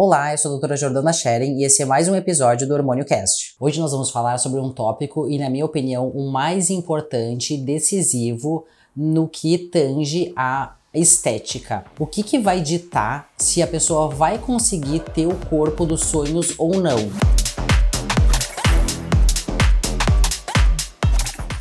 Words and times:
Olá, 0.00 0.32
eu 0.32 0.38
sou 0.38 0.50
a 0.50 0.52
doutora 0.52 0.76
Jordana 0.76 1.12
Scheren 1.12 1.58
e 1.58 1.64
esse 1.64 1.82
é 1.82 1.84
mais 1.84 2.06
um 2.06 2.14
episódio 2.14 2.68
do 2.68 2.72
Hormônio 2.72 3.04
Cast. 3.04 3.56
Hoje 3.58 3.80
nós 3.80 3.90
vamos 3.90 4.10
falar 4.10 4.38
sobre 4.38 4.60
um 4.60 4.70
tópico 4.70 5.28
e, 5.28 5.36
na 5.40 5.50
minha 5.50 5.64
opinião, 5.64 6.08
o 6.10 6.30
mais 6.30 6.70
importante 6.70 7.54
e 7.54 7.58
decisivo 7.58 8.64
no 8.96 9.26
que 9.26 9.58
tange 9.58 10.32
a 10.36 10.76
estética. 10.94 11.84
O 11.98 12.06
que, 12.06 12.22
que 12.22 12.38
vai 12.38 12.60
ditar 12.60 13.28
se 13.36 13.60
a 13.60 13.66
pessoa 13.66 14.08
vai 14.08 14.38
conseguir 14.38 15.00
ter 15.00 15.26
o 15.26 15.34
corpo 15.48 15.84
dos 15.84 16.02
sonhos 16.02 16.54
ou 16.56 16.80
não? 16.80 16.98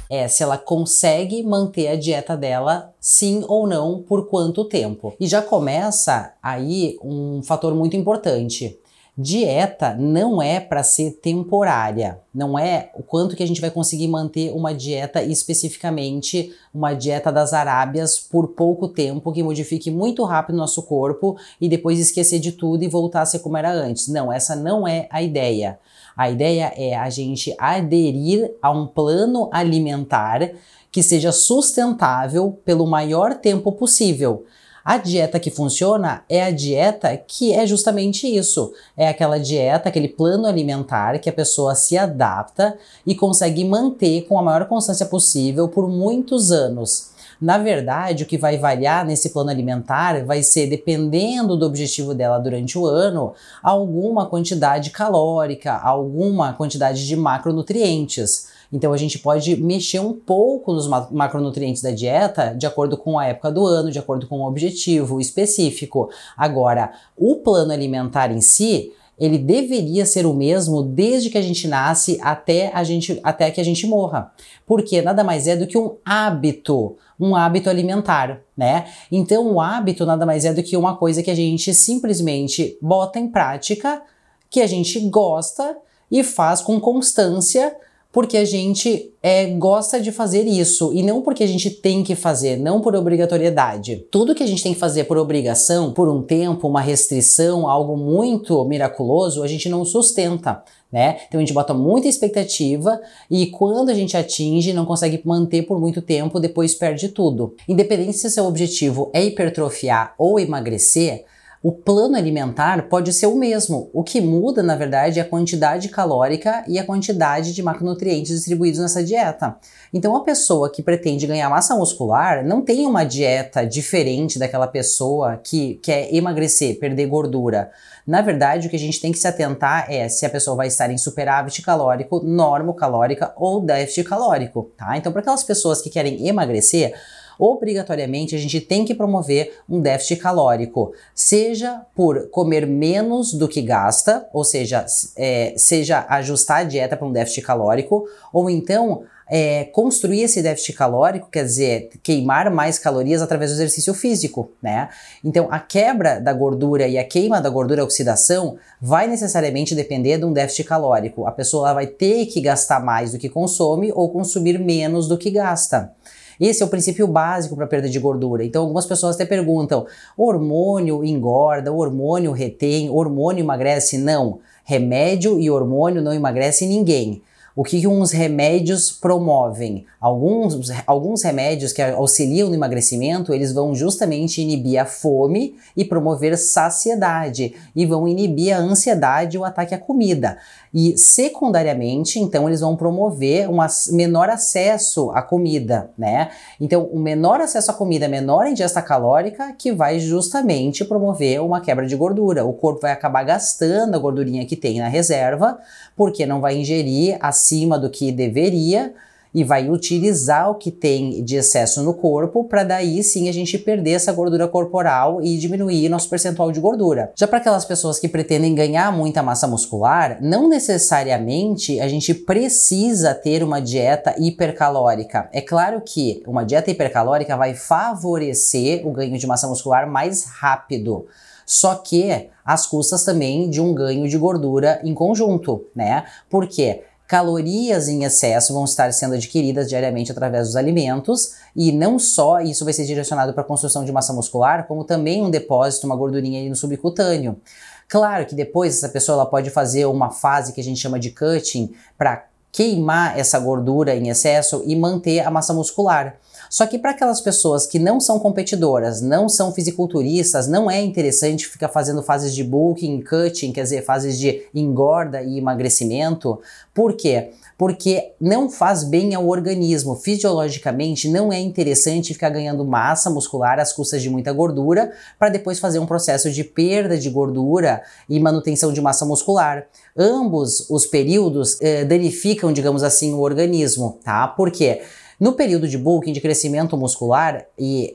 É 0.09 0.27
se 0.27 0.43
ela 0.43 0.57
consegue 0.57 1.43
manter 1.43 1.87
a 1.87 1.95
dieta 1.95 2.35
dela, 2.35 2.93
sim 2.99 3.43
ou 3.47 3.67
não, 3.67 4.01
por 4.01 4.27
quanto 4.27 4.65
tempo. 4.65 5.13
E 5.19 5.27
já 5.27 5.41
começa 5.41 6.33
aí 6.41 6.97
um 7.03 7.41
fator 7.43 7.73
muito 7.73 7.95
importante. 7.95 8.77
Dieta 9.19 9.95
não 9.95 10.39
é 10.39 10.59
para 10.59 10.83
ser 10.83 11.13
temporária, 11.13 12.21
não 12.31 12.57
é 12.57 12.91
o 12.93 13.01
quanto 13.01 13.35
que 13.35 13.41
a 13.41 13.47
gente 13.47 13.59
vai 13.59 13.71
conseguir 13.71 14.07
manter 14.07 14.51
uma 14.51 14.75
dieta 14.75 15.23
especificamente, 15.23 16.53
uma 16.71 16.93
dieta 16.93 17.31
das 17.31 17.51
Arábias 17.51 18.19
por 18.19 18.49
pouco 18.49 18.87
tempo 18.87 19.31
que 19.31 19.41
modifique 19.41 19.89
muito 19.89 20.23
rápido 20.23 20.53
o 20.53 20.59
nosso 20.59 20.83
corpo 20.83 21.35
e 21.59 21.67
depois 21.67 21.99
esquecer 21.99 22.37
de 22.37 22.51
tudo 22.51 22.83
e 22.83 22.87
voltar 22.87 23.23
a 23.23 23.25
ser 23.25 23.39
como 23.39 23.57
era 23.57 23.71
antes. 23.71 24.07
Não, 24.07 24.31
essa 24.31 24.55
não 24.55 24.87
é 24.87 25.07
a 25.09 25.19
ideia. 25.19 25.79
A 26.15 26.29
ideia 26.29 26.71
é 26.77 26.95
a 26.95 27.09
gente 27.09 27.55
aderir 27.57 28.51
a 28.61 28.69
um 28.69 28.85
plano 28.85 29.49
alimentar 29.51 30.51
que 30.91 31.01
seja 31.01 31.31
sustentável 31.31 32.59
pelo 32.63 32.85
maior 32.85 33.33
tempo 33.33 33.71
possível. 33.71 34.45
A 34.87 34.95
dieta 34.95 35.37
que 35.37 35.51
funciona 35.51 36.23
é 36.29 36.41
a 36.41 36.49
dieta 36.49 37.17
que 37.17 37.51
é 37.51 37.67
justamente 37.67 38.25
isso. 38.25 38.71
É 38.95 39.09
aquela 39.09 39.37
dieta, 39.37 39.89
aquele 39.89 40.07
plano 40.07 40.47
alimentar 40.47 41.19
que 41.19 41.29
a 41.29 41.33
pessoa 41.33 41.75
se 41.75 41.97
adapta 41.97 42.77
e 43.05 43.13
consegue 43.13 43.65
manter 43.65 44.21
com 44.29 44.39
a 44.39 44.41
maior 44.41 44.65
constância 44.65 45.05
possível 45.05 45.67
por 45.67 45.89
muitos 45.89 46.53
anos. 46.53 47.09
Na 47.39 47.57
verdade, 47.57 48.23
o 48.23 48.25
que 48.25 48.37
vai 48.37 48.57
variar 48.57 49.05
nesse 49.05 49.31
plano 49.31 49.49
alimentar 49.49 50.23
vai 50.25 50.41
ser, 50.41 50.67
dependendo 50.67 51.57
do 51.57 51.65
objetivo 51.65 52.15
dela 52.15 52.39
durante 52.39 52.77
o 52.77 52.85
ano, 52.85 53.33
alguma 53.61 54.25
quantidade 54.25 54.89
calórica, 54.91 55.73
alguma 55.73 56.53
quantidade 56.53 57.05
de 57.05 57.15
macronutrientes. 57.17 58.47
Então 58.71 58.93
a 58.93 58.97
gente 58.97 59.19
pode 59.19 59.55
mexer 59.57 59.99
um 59.99 60.13
pouco 60.13 60.73
nos 60.73 60.87
macronutrientes 61.11 61.81
da 61.81 61.91
dieta 61.91 62.53
de 62.53 62.65
acordo 62.65 62.97
com 62.97 63.17
a 63.17 63.25
época 63.25 63.51
do 63.51 63.65
ano, 63.65 63.91
de 63.91 63.99
acordo 63.99 64.27
com 64.27 64.41
o 64.41 64.47
objetivo 64.47 65.19
específico. 65.19 66.09
Agora, 66.35 66.91
o 67.15 67.37
plano 67.37 67.71
alimentar 67.71 68.31
em 68.31 68.41
si, 68.41 68.91
ele 69.17 69.37
deveria 69.37 70.05
ser 70.05 70.25
o 70.25 70.33
mesmo 70.33 70.83
desde 70.83 71.29
que 71.29 71.37
a 71.37 71.41
gente 71.41 71.67
nasce 71.67 72.19
até, 72.21 72.71
a 72.73 72.83
gente, 72.83 73.19
até 73.23 73.49
que 73.49 73.59
a 73.59 73.63
gente 73.63 73.87
morra. 73.87 74.31
Porque 74.65 75.01
nada 75.01 75.23
mais 75.23 75.47
é 75.47 75.55
do 75.55 75.65
que 75.65 75.77
um 75.77 75.95
hábito, 76.05 76.95
um 77.19 77.35
hábito 77.35 77.69
alimentar, 77.69 78.41
né? 78.55 78.85
Então 79.11 79.53
o 79.53 79.59
hábito 79.59 80.05
nada 80.05 80.25
mais 80.25 80.45
é 80.45 80.53
do 80.53 80.61
que 80.61 80.77
uma 80.77 80.95
coisa 80.95 81.23
que 81.23 81.31
a 81.31 81.35
gente 81.35 81.73
simplesmente 81.73 82.77
bota 82.79 83.17
em 83.17 83.27
prática, 83.27 84.03
que 84.49 84.61
a 84.61 84.67
gente 84.67 84.99
gosta 85.09 85.75
e 86.11 86.23
faz 86.23 86.61
com 86.61 86.79
constância 86.79 87.75
porque 88.17 88.35
a 88.35 88.45
gente 88.45 89.13
é, 89.21 89.45
gosta 89.45 90.01
de 90.01 90.11
fazer 90.11 90.47
isso 90.47 90.91
e 90.91 91.03
não 91.03 91.21
porque 91.21 91.43
a 91.43 91.47
gente 91.47 91.69
tem 91.69 92.03
que 92.03 92.15
fazer, 92.15 92.57
não 92.57 92.81
por 92.81 92.95
obrigatoriedade. 92.95 94.07
Tudo 94.09 94.33
que 94.33 94.41
a 94.41 94.47
gente 94.47 94.63
tem 94.63 94.73
que 94.73 94.79
fazer 94.79 95.03
por 95.03 95.19
obrigação, 95.19 95.93
por 95.93 96.09
um 96.09 96.23
tempo, 96.23 96.67
uma 96.67 96.81
restrição, 96.81 97.69
algo 97.69 97.95
muito 97.95 98.65
miraculoso, 98.65 99.43
a 99.43 99.47
gente 99.47 99.69
não 99.69 99.85
sustenta. 99.85 100.63
Né? 100.91 101.19
Então 101.27 101.39
a 101.39 101.43
gente 101.43 101.53
bota 101.53 101.75
muita 101.75 102.07
expectativa 102.07 102.99
e 103.29 103.45
quando 103.51 103.89
a 103.89 103.93
gente 103.93 104.17
atinge, 104.17 104.73
não 104.73 104.87
consegue 104.87 105.21
manter 105.23 105.67
por 105.67 105.79
muito 105.79 106.01
tempo, 106.01 106.39
depois 106.39 106.73
perde 106.73 107.09
tudo. 107.09 107.53
Independente 107.69 108.13
se 108.13 108.31
seu 108.31 108.45
objetivo 108.45 109.11
é 109.13 109.23
hipertrofiar 109.23 110.15
ou 110.17 110.39
emagrecer, 110.39 111.23
o 111.61 111.71
plano 111.71 112.15
alimentar 112.15 112.87
pode 112.87 113.11
ser 113.11 113.27
o 113.27 113.35
mesmo. 113.35 113.89
O 113.93 114.03
que 114.03 114.21
muda, 114.21 114.61
na 114.61 114.75
verdade, 114.75 115.19
é 115.19 115.23
a 115.23 115.27
quantidade 115.27 115.89
calórica 115.89 116.63
e 116.67 116.77
a 116.77 116.85
quantidade 116.85 117.53
de 117.53 117.63
macronutrientes 117.63 118.35
distribuídos 118.35 118.79
nessa 118.79 119.03
dieta. 119.03 119.57
Então, 119.93 120.15
a 120.15 120.23
pessoa 120.23 120.71
que 120.71 120.83
pretende 120.83 121.25
ganhar 121.25 121.49
massa 121.49 121.75
muscular 121.75 122.45
não 122.45 122.61
tem 122.61 122.85
uma 122.85 123.03
dieta 123.03 123.65
diferente 123.65 124.37
daquela 124.37 124.67
pessoa 124.67 125.37
que 125.37 125.75
quer 125.83 126.13
emagrecer, 126.13 126.79
perder 126.79 127.07
gordura. 127.07 127.71
Na 128.05 128.21
verdade, 128.21 128.67
o 128.67 128.69
que 128.69 128.75
a 128.75 128.79
gente 128.79 129.01
tem 129.01 129.11
que 129.11 129.19
se 129.19 129.27
atentar 129.27 129.91
é 129.91 130.07
se 130.07 130.25
a 130.25 130.29
pessoa 130.29 130.55
vai 130.55 130.67
estar 130.67 130.89
em 130.91 130.97
superávit 130.97 131.61
calórico, 131.61 132.21
normocalórica 132.23 133.33
ou 133.35 133.59
déficit 133.59 134.07
calórico, 134.07 134.71
tá? 134.77 134.95
Então, 134.95 135.11
para 135.11 135.21
aquelas 135.21 135.43
pessoas 135.43 135.81
que 135.81 135.89
querem 135.89 136.27
emagrecer, 136.27 136.93
obrigatoriamente 137.39 138.35
a 138.35 138.39
gente 138.39 138.59
tem 138.61 138.85
que 138.85 138.95
promover 138.95 139.59
um 139.69 139.79
déficit 139.79 140.21
calórico, 140.21 140.93
seja 141.13 141.81
por 141.95 142.29
comer 142.29 142.65
menos 142.65 143.33
do 143.33 143.47
que 143.47 143.61
gasta, 143.61 144.27
ou 144.33 144.43
seja, 144.43 144.85
é, 145.15 145.53
seja 145.57 146.05
ajustar 146.09 146.59
a 146.59 146.63
dieta 146.63 146.97
para 146.97 147.07
um 147.07 147.11
déficit 147.11 147.41
calórico, 147.41 148.07
ou 148.31 148.49
então 148.49 149.03
é, 149.29 149.65
construir 149.65 150.21
esse 150.21 150.41
déficit 150.41 150.73
calórico, 150.73 151.29
quer 151.29 151.43
dizer, 151.43 151.89
queimar 152.01 152.49
mais 152.49 152.79
calorias 152.79 153.21
através 153.21 153.51
do 153.51 153.55
exercício 153.55 153.93
físico, 153.93 154.51
né? 154.61 154.89
Então, 155.23 155.47
a 155.51 155.59
quebra 155.59 156.19
da 156.19 156.31
gordura 156.31 156.87
e 156.87 156.97
a 156.97 157.03
queima 157.03 157.41
da 157.41 157.49
gordura, 157.49 157.81
a 157.81 157.85
oxidação, 157.85 158.57
vai 158.81 159.07
necessariamente 159.07 159.75
depender 159.75 160.17
de 160.17 160.25
um 160.25 160.31
déficit 160.31 160.63
calórico. 160.63 161.27
A 161.27 161.31
pessoa 161.31 161.73
vai 161.73 161.87
ter 161.87 162.25
que 162.27 162.39
gastar 162.39 162.83
mais 162.83 163.11
do 163.11 163.17
que 163.17 163.29
consome 163.29 163.91
ou 163.93 164.09
consumir 164.09 164.57
menos 164.59 165.07
do 165.07 165.17
que 165.17 165.29
gasta. 165.29 165.91
Esse 166.39 166.61
é 166.61 166.65
o 166.65 166.69
princípio 166.69 167.07
básico 167.07 167.55
para 167.55 167.67
perda 167.67 167.89
de 167.89 167.99
gordura. 167.99 168.43
Então, 168.43 168.63
algumas 168.63 168.85
pessoas 168.85 169.15
até 169.15 169.25
perguntam: 169.25 169.85
hormônio 170.15 171.03
engorda, 171.03 171.71
hormônio 171.71 172.31
retém, 172.31 172.89
hormônio 172.89 173.43
emagrece? 173.43 173.97
Não. 173.97 174.39
Remédio 174.63 175.39
e 175.39 175.49
hormônio 175.49 176.01
não 176.01 176.13
emagrece 176.13 176.65
ninguém. 176.65 177.21
O 177.57 177.63
que, 177.63 177.81
que 177.81 177.87
uns 177.87 178.11
remédios 178.11 178.91
promovem? 178.91 179.87
Alguns, 179.99 180.69
alguns 180.85 181.23
remédios 181.23 181.73
que 181.73 181.81
auxiliam 181.81 182.49
no 182.49 182.53
emagrecimento, 182.53 183.33
eles 183.33 183.51
vão 183.51 183.73
justamente 183.73 184.43
inibir 184.43 184.79
a 184.79 184.85
fome 184.85 185.55
e 185.75 185.83
promover 185.83 186.37
saciedade, 186.37 187.55
e 187.75 187.83
vão 187.83 188.07
inibir 188.07 188.55
a 188.55 188.59
ansiedade 188.59 189.37
e 189.37 189.39
o 189.39 189.43
ataque 189.43 189.73
à 189.73 189.79
comida. 189.79 190.37
E 190.71 190.95
secundariamente, 190.95 192.19
então, 192.19 192.47
eles 192.47 192.59
vão 192.59 192.75
promover 192.75 193.49
um 193.49 193.57
menor 193.91 194.29
acesso 194.29 195.09
à 195.09 195.23
comida, 195.23 195.89
né? 195.97 196.29
Então, 196.61 196.83
o 196.83 196.99
menor 196.99 197.41
acesso 197.41 197.71
à 197.71 197.73
comida, 197.73 198.07
menor 198.07 198.45
ingesta 198.45 198.83
calórica, 198.83 199.51
que 199.57 199.71
vai 199.71 199.99
justamente 199.99 200.85
promover 200.85 201.41
uma 201.41 201.59
quebra 201.59 201.87
de 201.87 201.95
gordura. 201.95 202.45
O 202.45 202.53
corpo 202.53 202.81
vai 202.81 202.91
acabar 202.91 203.23
gastando 203.23 203.95
a 203.95 203.97
gordurinha 203.97 204.45
que 204.45 204.55
tem 204.55 204.77
na 204.77 204.87
reserva, 204.87 205.57
porque 205.95 206.27
não 206.27 206.39
vai 206.39 206.57
ingerir 206.57 207.17
acima 207.47 207.79
do 207.79 207.89
que 207.89 208.11
deveria 208.11 208.93
e 209.33 209.43
vai 209.43 209.69
utilizar 209.69 210.49
o 210.49 210.55
que 210.55 210.71
tem 210.71 211.23
de 211.23 211.35
excesso 211.35 211.83
no 211.83 211.93
corpo 211.93 212.45
para 212.45 212.63
daí 212.63 213.03
sim 213.03 213.29
a 213.29 213.31
gente 213.31 213.57
perder 213.57 213.91
essa 213.91 214.11
gordura 214.11 214.47
corporal 214.47 215.21
e 215.21 215.37
diminuir 215.37 215.89
nosso 215.89 216.09
percentual 216.09 216.51
de 216.51 216.59
gordura. 216.59 217.11
Já 217.15 217.27
para 217.27 217.37
aquelas 217.37 217.63
pessoas 217.63 217.99
que 217.99 218.07
pretendem 218.07 218.55
ganhar 218.55 218.91
muita 218.91 219.21
massa 219.21 219.47
muscular, 219.47 220.17
não 220.21 220.49
necessariamente 220.49 221.79
a 221.79 221.87
gente 221.87 222.13
precisa 222.13 223.13
ter 223.13 223.43
uma 223.43 223.61
dieta 223.61 224.15
hipercalórica. 224.17 225.29
É 225.31 225.41
claro 225.41 225.81
que 225.85 226.23
uma 226.25 226.43
dieta 226.43 226.71
hipercalórica 226.71 227.37
vai 227.37 227.53
favorecer 227.53 228.87
o 228.87 228.91
ganho 228.91 229.17
de 229.17 229.27
massa 229.27 229.47
muscular 229.47 229.87
mais 229.89 230.23
rápido 230.23 231.05
só 231.47 231.75
que 231.75 232.29
às 232.43 232.67
custas 232.67 233.05
também 233.05 233.49
de 233.49 233.61
um 233.61 233.73
ganho 233.73 234.05
de 234.09 234.17
gordura 234.17 234.81
em 234.83 234.93
conjunto, 234.93 235.65
né? 235.73 236.03
Porque 236.29 236.81
calorias 237.07 237.87
em 237.87 238.03
excesso 238.03 238.53
vão 238.53 238.65
estar 238.65 238.91
sendo 238.91 239.15
adquiridas 239.15 239.69
diariamente 239.69 240.11
através 240.11 240.47
dos 240.47 240.55
alimentos 240.57 241.35
e 241.55 241.71
não 241.71 241.97
só 241.97 242.41
isso 242.41 242.65
vai 242.65 242.73
ser 242.73 242.85
direcionado 242.85 243.33
para 243.33 243.41
a 243.41 243.45
construção 243.45 243.85
de 243.85 243.91
massa 243.91 244.11
muscular, 244.11 244.67
como 244.67 244.83
também 244.83 245.23
um 245.23 245.29
depósito, 245.29 245.87
uma 245.87 245.95
gordurinha 245.95 246.41
aí 246.41 246.49
no 246.49 246.55
subcutâneo. 246.55 247.39
Claro 247.87 248.25
que 248.25 248.35
depois 248.35 248.75
essa 248.75 248.89
pessoa 248.89 249.15
ela 249.15 249.25
pode 249.25 249.49
fazer 249.49 249.85
uma 249.85 250.11
fase 250.11 250.51
que 250.51 250.59
a 250.59 250.63
gente 250.63 250.81
chama 250.81 250.99
de 250.99 251.11
cutting 251.11 251.73
para 251.97 252.25
queimar 252.51 253.17
essa 253.17 253.39
gordura 253.39 253.95
em 253.95 254.09
excesso 254.09 254.61
e 254.65 254.75
manter 254.75 255.21
a 255.21 255.31
massa 255.31 255.53
muscular. 255.53 256.17
Só 256.49 256.65
que 256.65 256.79
para 256.79 256.91
aquelas 256.91 257.21
pessoas 257.21 257.65
que 257.65 257.79
não 257.79 257.99
são 257.99 258.19
competidoras, 258.19 259.01
não 259.01 259.27
são 259.27 259.51
fisiculturistas, 259.51 260.47
não 260.47 260.69
é 260.69 260.81
interessante 260.81 261.47
ficar 261.47 261.69
fazendo 261.69 262.01
fases 262.01 262.33
de 262.33 262.43
bulking, 262.43 263.01
cutting, 263.01 263.51
quer 263.51 263.63
dizer, 263.63 263.83
fases 263.83 264.17
de 264.17 264.43
engorda 264.53 265.21
e 265.21 265.37
emagrecimento. 265.37 266.39
Por 266.73 266.93
quê? 266.93 267.31
Porque 267.57 268.11
não 268.21 268.49
faz 268.49 268.83
bem 268.83 269.15
ao 269.15 269.27
organismo. 269.27 269.95
Fisiologicamente, 269.95 271.09
não 271.09 271.33
é 271.33 271.39
interessante 271.39 272.13
ficar 272.13 272.29
ganhando 272.29 272.63
massa 272.63 273.09
muscular 273.09 273.59
às 273.59 273.73
custas 273.73 274.01
de 274.01 274.09
muita 274.09 274.31
gordura 274.31 274.91
para 275.17 275.29
depois 275.29 275.59
fazer 275.59 275.79
um 275.79 275.85
processo 275.85 276.31
de 276.31 276.43
perda 276.43 276.97
de 276.97 277.09
gordura 277.09 277.81
e 278.07 278.19
manutenção 278.19 278.71
de 278.71 278.79
massa 278.79 279.05
muscular. 279.05 279.65
Ambos 279.97 280.69
os 280.69 280.85
períodos 280.85 281.57
eh, 281.59 281.83
danificam, 281.83 282.53
digamos 282.53 282.83
assim, 282.83 283.13
o 283.13 283.21
organismo, 283.21 283.99
tá? 284.03 284.27
Por 284.27 284.51
quê? 284.51 284.81
No 285.19 285.33
período 285.33 285.67
de 285.67 285.79
bulking, 285.79 286.11
de 286.11 286.21
crescimento 286.21 286.77
muscular, 286.77 287.43
e 287.57 287.91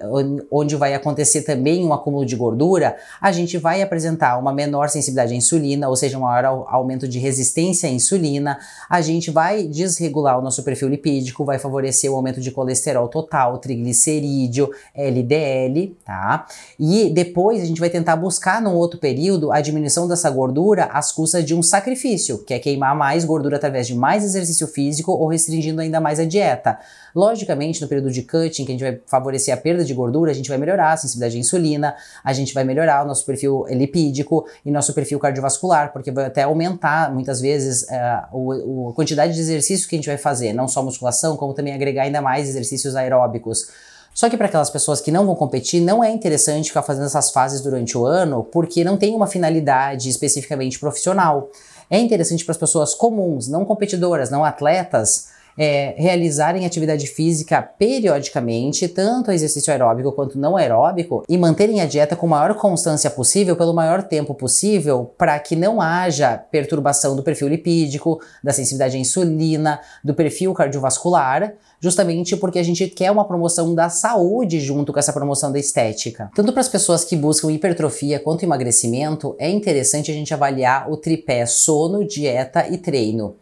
onde 0.50 0.74
vai 0.74 0.92
acontecer 0.92 1.42
também 1.42 1.84
um 1.84 1.92
acúmulo 1.92 2.26
de 2.26 2.34
gordura, 2.34 2.96
a 3.20 3.30
gente 3.30 3.56
vai 3.58 3.80
apresentar 3.80 4.36
uma 4.38 4.52
menor 4.52 4.88
sensibilidade 4.88 5.32
à 5.32 5.36
insulina, 5.36 5.88
ou 5.88 5.94
seja, 5.94 6.18
um 6.18 6.22
maior 6.22 6.66
aumento 6.68 7.06
de 7.06 7.20
resistência 7.20 7.88
à 7.88 7.92
insulina, 7.92 8.58
a 8.90 9.00
gente 9.00 9.30
vai 9.30 9.62
desregular 9.62 10.36
o 10.36 10.42
nosso 10.42 10.64
perfil 10.64 10.88
lipídico, 10.88 11.44
vai 11.44 11.60
favorecer 11.60 12.10
o 12.10 12.16
aumento 12.16 12.40
de 12.40 12.50
colesterol 12.50 13.06
total, 13.06 13.58
triglicerídeo, 13.58 14.70
LDL, 14.92 15.96
tá? 16.04 16.44
E 16.76 17.08
depois 17.08 17.62
a 17.62 17.66
gente 17.66 17.78
vai 17.78 17.88
tentar 17.88 18.16
buscar 18.16 18.60
num 18.60 18.74
outro 18.74 18.98
período 18.98 19.52
a 19.52 19.60
diminuição 19.60 20.08
dessa 20.08 20.28
gordura 20.28 20.86
às 20.86 21.12
custas 21.12 21.44
de 21.44 21.54
um 21.54 21.62
sacrifício, 21.62 22.38
que 22.38 22.52
é 22.52 22.58
queimar 22.58 22.96
mais 22.96 23.24
gordura 23.24 23.58
através 23.58 23.86
de 23.86 23.94
mais 23.94 24.24
exercício 24.24 24.66
físico 24.66 25.12
ou 25.12 25.28
restringindo 25.28 25.80
ainda 25.80 26.00
mais 26.00 26.18
a 26.18 26.24
dieta. 26.24 26.80
Logicamente, 27.14 27.80
no 27.80 27.88
período 27.88 28.10
de 28.10 28.22
cutting, 28.22 28.64
que 28.64 28.72
a 28.72 28.74
gente 28.74 28.82
vai 28.82 29.00
favorecer 29.06 29.52
a 29.52 29.56
perda 29.56 29.84
de 29.84 29.92
gordura, 29.92 30.30
a 30.30 30.34
gente 30.34 30.48
vai 30.48 30.58
melhorar 30.58 30.92
a 30.92 30.96
sensibilidade 30.96 31.36
à 31.36 31.40
insulina, 31.40 31.94
a 32.24 32.32
gente 32.32 32.54
vai 32.54 32.64
melhorar 32.64 33.04
o 33.04 33.06
nosso 33.06 33.24
perfil 33.26 33.64
lipídico 33.68 34.46
e 34.64 34.70
nosso 34.70 34.94
perfil 34.94 35.18
cardiovascular, 35.18 35.92
porque 35.92 36.10
vai 36.10 36.26
até 36.26 36.42
aumentar 36.42 37.12
muitas 37.12 37.40
vezes 37.40 37.82
uh, 37.82 38.90
a 38.90 38.94
quantidade 38.94 39.34
de 39.34 39.40
exercícios 39.40 39.86
que 39.86 39.94
a 39.94 39.98
gente 39.98 40.08
vai 40.08 40.18
fazer, 40.18 40.52
não 40.52 40.66
só 40.66 40.82
musculação, 40.82 41.36
como 41.36 41.52
também 41.52 41.74
agregar 41.74 42.04
ainda 42.04 42.22
mais 42.22 42.48
exercícios 42.48 42.96
aeróbicos. 42.96 43.68
Só 44.14 44.28
que 44.28 44.36
para 44.36 44.46
aquelas 44.46 44.68
pessoas 44.68 45.00
que 45.00 45.10
não 45.10 45.24
vão 45.24 45.34
competir, 45.34 45.80
não 45.80 46.04
é 46.04 46.10
interessante 46.10 46.68
ficar 46.68 46.82
fazendo 46.82 47.06
essas 47.06 47.30
fases 47.30 47.62
durante 47.62 47.96
o 47.96 48.04
ano, 48.04 48.44
porque 48.44 48.84
não 48.84 48.96
tem 48.96 49.14
uma 49.14 49.26
finalidade 49.26 50.08
especificamente 50.08 50.78
profissional. 50.78 51.50
É 51.90 51.98
interessante 51.98 52.44
para 52.44 52.52
as 52.52 52.58
pessoas 52.58 52.94
comuns, 52.94 53.48
não 53.48 53.64
competidoras, 53.64 54.30
não 54.30 54.44
atletas, 54.44 55.28
é, 55.56 55.94
realizarem 55.96 56.64
atividade 56.64 57.06
física 57.06 57.62
periodicamente, 57.62 58.88
tanto 58.88 59.30
exercício 59.30 59.72
aeróbico 59.72 60.12
quanto 60.12 60.38
não 60.38 60.56
aeróbico, 60.56 61.24
e 61.28 61.36
manterem 61.36 61.80
a 61.80 61.86
dieta 61.86 62.16
com 62.16 62.26
maior 62.26 62.54
constância 62.54 63.10
possível, 63.10 63.56
pelo 63.56 63.74
maior 63.74 64.02
tempo 64.02 64.34
possível, 64.34 65.12
para 65.16 65.38
que 65.38 65.56
não 65.56 65.80
haja 65.80 66.36
perturbação 66.36 67.16
do 67.16 67.22
perfil 67.22 67.48
lipídico, 67.48 68.20
da 68.42 68.52
sensibilidade 68.52 68.96
à 68.96 69.00
insulina, 69.00 69.80
do 70.02 70.14
perfil 70.14 70.52
cardiovascular, 70.54 71.54
justamente 71.80 72.36
porque 72.36 72.58
a 72.58 72.62
gente 72.62 72.86
quer 72.88 73.10
uma 73.10 73.26
promoção 73.26 73.74
da 73.74 73.88
saúde 73.88 74.60
junto 74.60 74.92
com 74.92 74.98
essa 74.98 75.12
promoção 75.12 75.50
da 75.50 75.58
estética. 75.58 76.30
Tanto 76.34 76.52
para 76.52 76.60
as 76.60 76.68
pessoas 76.68 77.04
que 77.04 77.16
buscam 77.16 77.50
hipertrofia 77.50 78.20
quanto 78.20 78.44
emagrecimento, 78.44 79.34
é 79.38 79.50
interessante 79.50 80.10
a 80.10 80.14
gente 80.14 80.32
avaliar 80.32 80.90
o 80.90 80.96
tripé 80.96 81.44
sono, 81.44 82.04
dieta 82.04 82.68
e 82.68 82.78
treino 82.78 83.36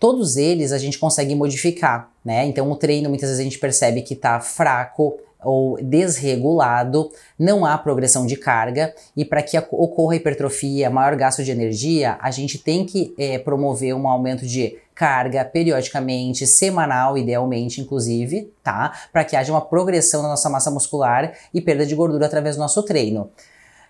todos 0.00 0.38
eles 0.38 0.72
a 0.72 0.78
gente 0.78 0.98
consegue 0.98 1.34
modificar, 1.34 2.10
né? 2.24 2.46
Então 2.46 2.68
o 2.70 2.74
treino 2.74 3.10
muitas 3.10 3.28
vezes 3.28 3.40
a 3.40 3.44
gente 3.44 3.58
percebe 3.58 4.00
que 4.00 4.14
está 4.14 4.40
fraco 4.40 5.18
ou 5.42 5.76
desregulado, 5.82 7.10
não 7.38 7.64
há 7.64 7.76
progressão 7.78 8.26
de 8.26 8.36
carga 8.36 8.94
e 9.16 9.24
para 9.24 9.42
que 9.42 9.58
ocorra 9.58 10.16
hipertrofia, 10.16 10.90
maior 10.90 11.16
gasto 11.16 11.42
de 11.42 11.50
energia, 11.50 12.18
a 12.20 12.30
gente 12.30 12.58
tem 12.58 12.84
que 12.84 13.14
é, 13.18 13.38
promover 13.38 13.94
um 13.94 14.08
aumento 14.08 14.46
de 14.46 14.76
carga 14.94 15.42
periodicamente, 15.44 16.46
semanal, 16.46 17.16
idealmente, 17.16 17.80
inclusive, 17.80 18.52
tá? 18.62 18.92
Para 19.10 19.24
que 19.24 19.34
haja 19.34 19.50
uma 19.50 19.62
progressão 19.62 20.22
na 20.22 20.28
nossa 20.28 20.50
massa 20.50 20.70
muscular 20.70 21.32
e 21.54 21.60
perda 21.60 21.86
de 21.86 21.94
gordura 21.94 22.26
através 22.26 22.56
do 22.56 22.60
nosso 22.60 22.82
treino. 22.82 23.30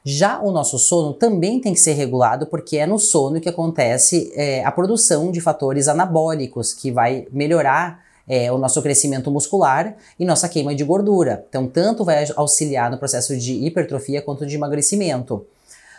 Já 0.05 0.41
o 0.41 0.51
nosso 0.51 0.79
sono 0.79 1.13
também 1.13 1.61
tem 1.61 1.75
que 1.75 1.81
ser 1.81 1.93
regulado, 1.93 2.47
porque 2.47 2.79
é 2.79 2.87
no 2.87 2.99
sono 2.99 3.41
que 3.41 3.49
acontece 3.49 4.33
é, 4.35 4.65
a 4.65 4.73
produção 4.73 5.31
de 5.31 5.41
fatores 5.41 5.89
anabólicos, 5.89 6.73
que 6.73 6.91
vai 6.91 7.27
melhorar 7.31 8.03
é, 8.27 8.51
o 8.51 8.57
nosso 8.57 8.81
crescimento 8.81 9.31
muscular 9.31 9.97
e 10.19 10.25
nossa 10.25 10.49
queima 10.49 10.75
de 10.75 10.85
gordura. 10.85 11.45
Então, 11.49 11.67
tanto 11.67 12.05
vai 12.05 12.25
auxiliar 12.37 12.91
no 12.91 12.97
processo 12.97 13.37
de 13.37 13.53
hipertrofia 13.67 14.23
quanto 14.23 14.47
de 14.47 14.55
emagrecimento. 14.55 15.45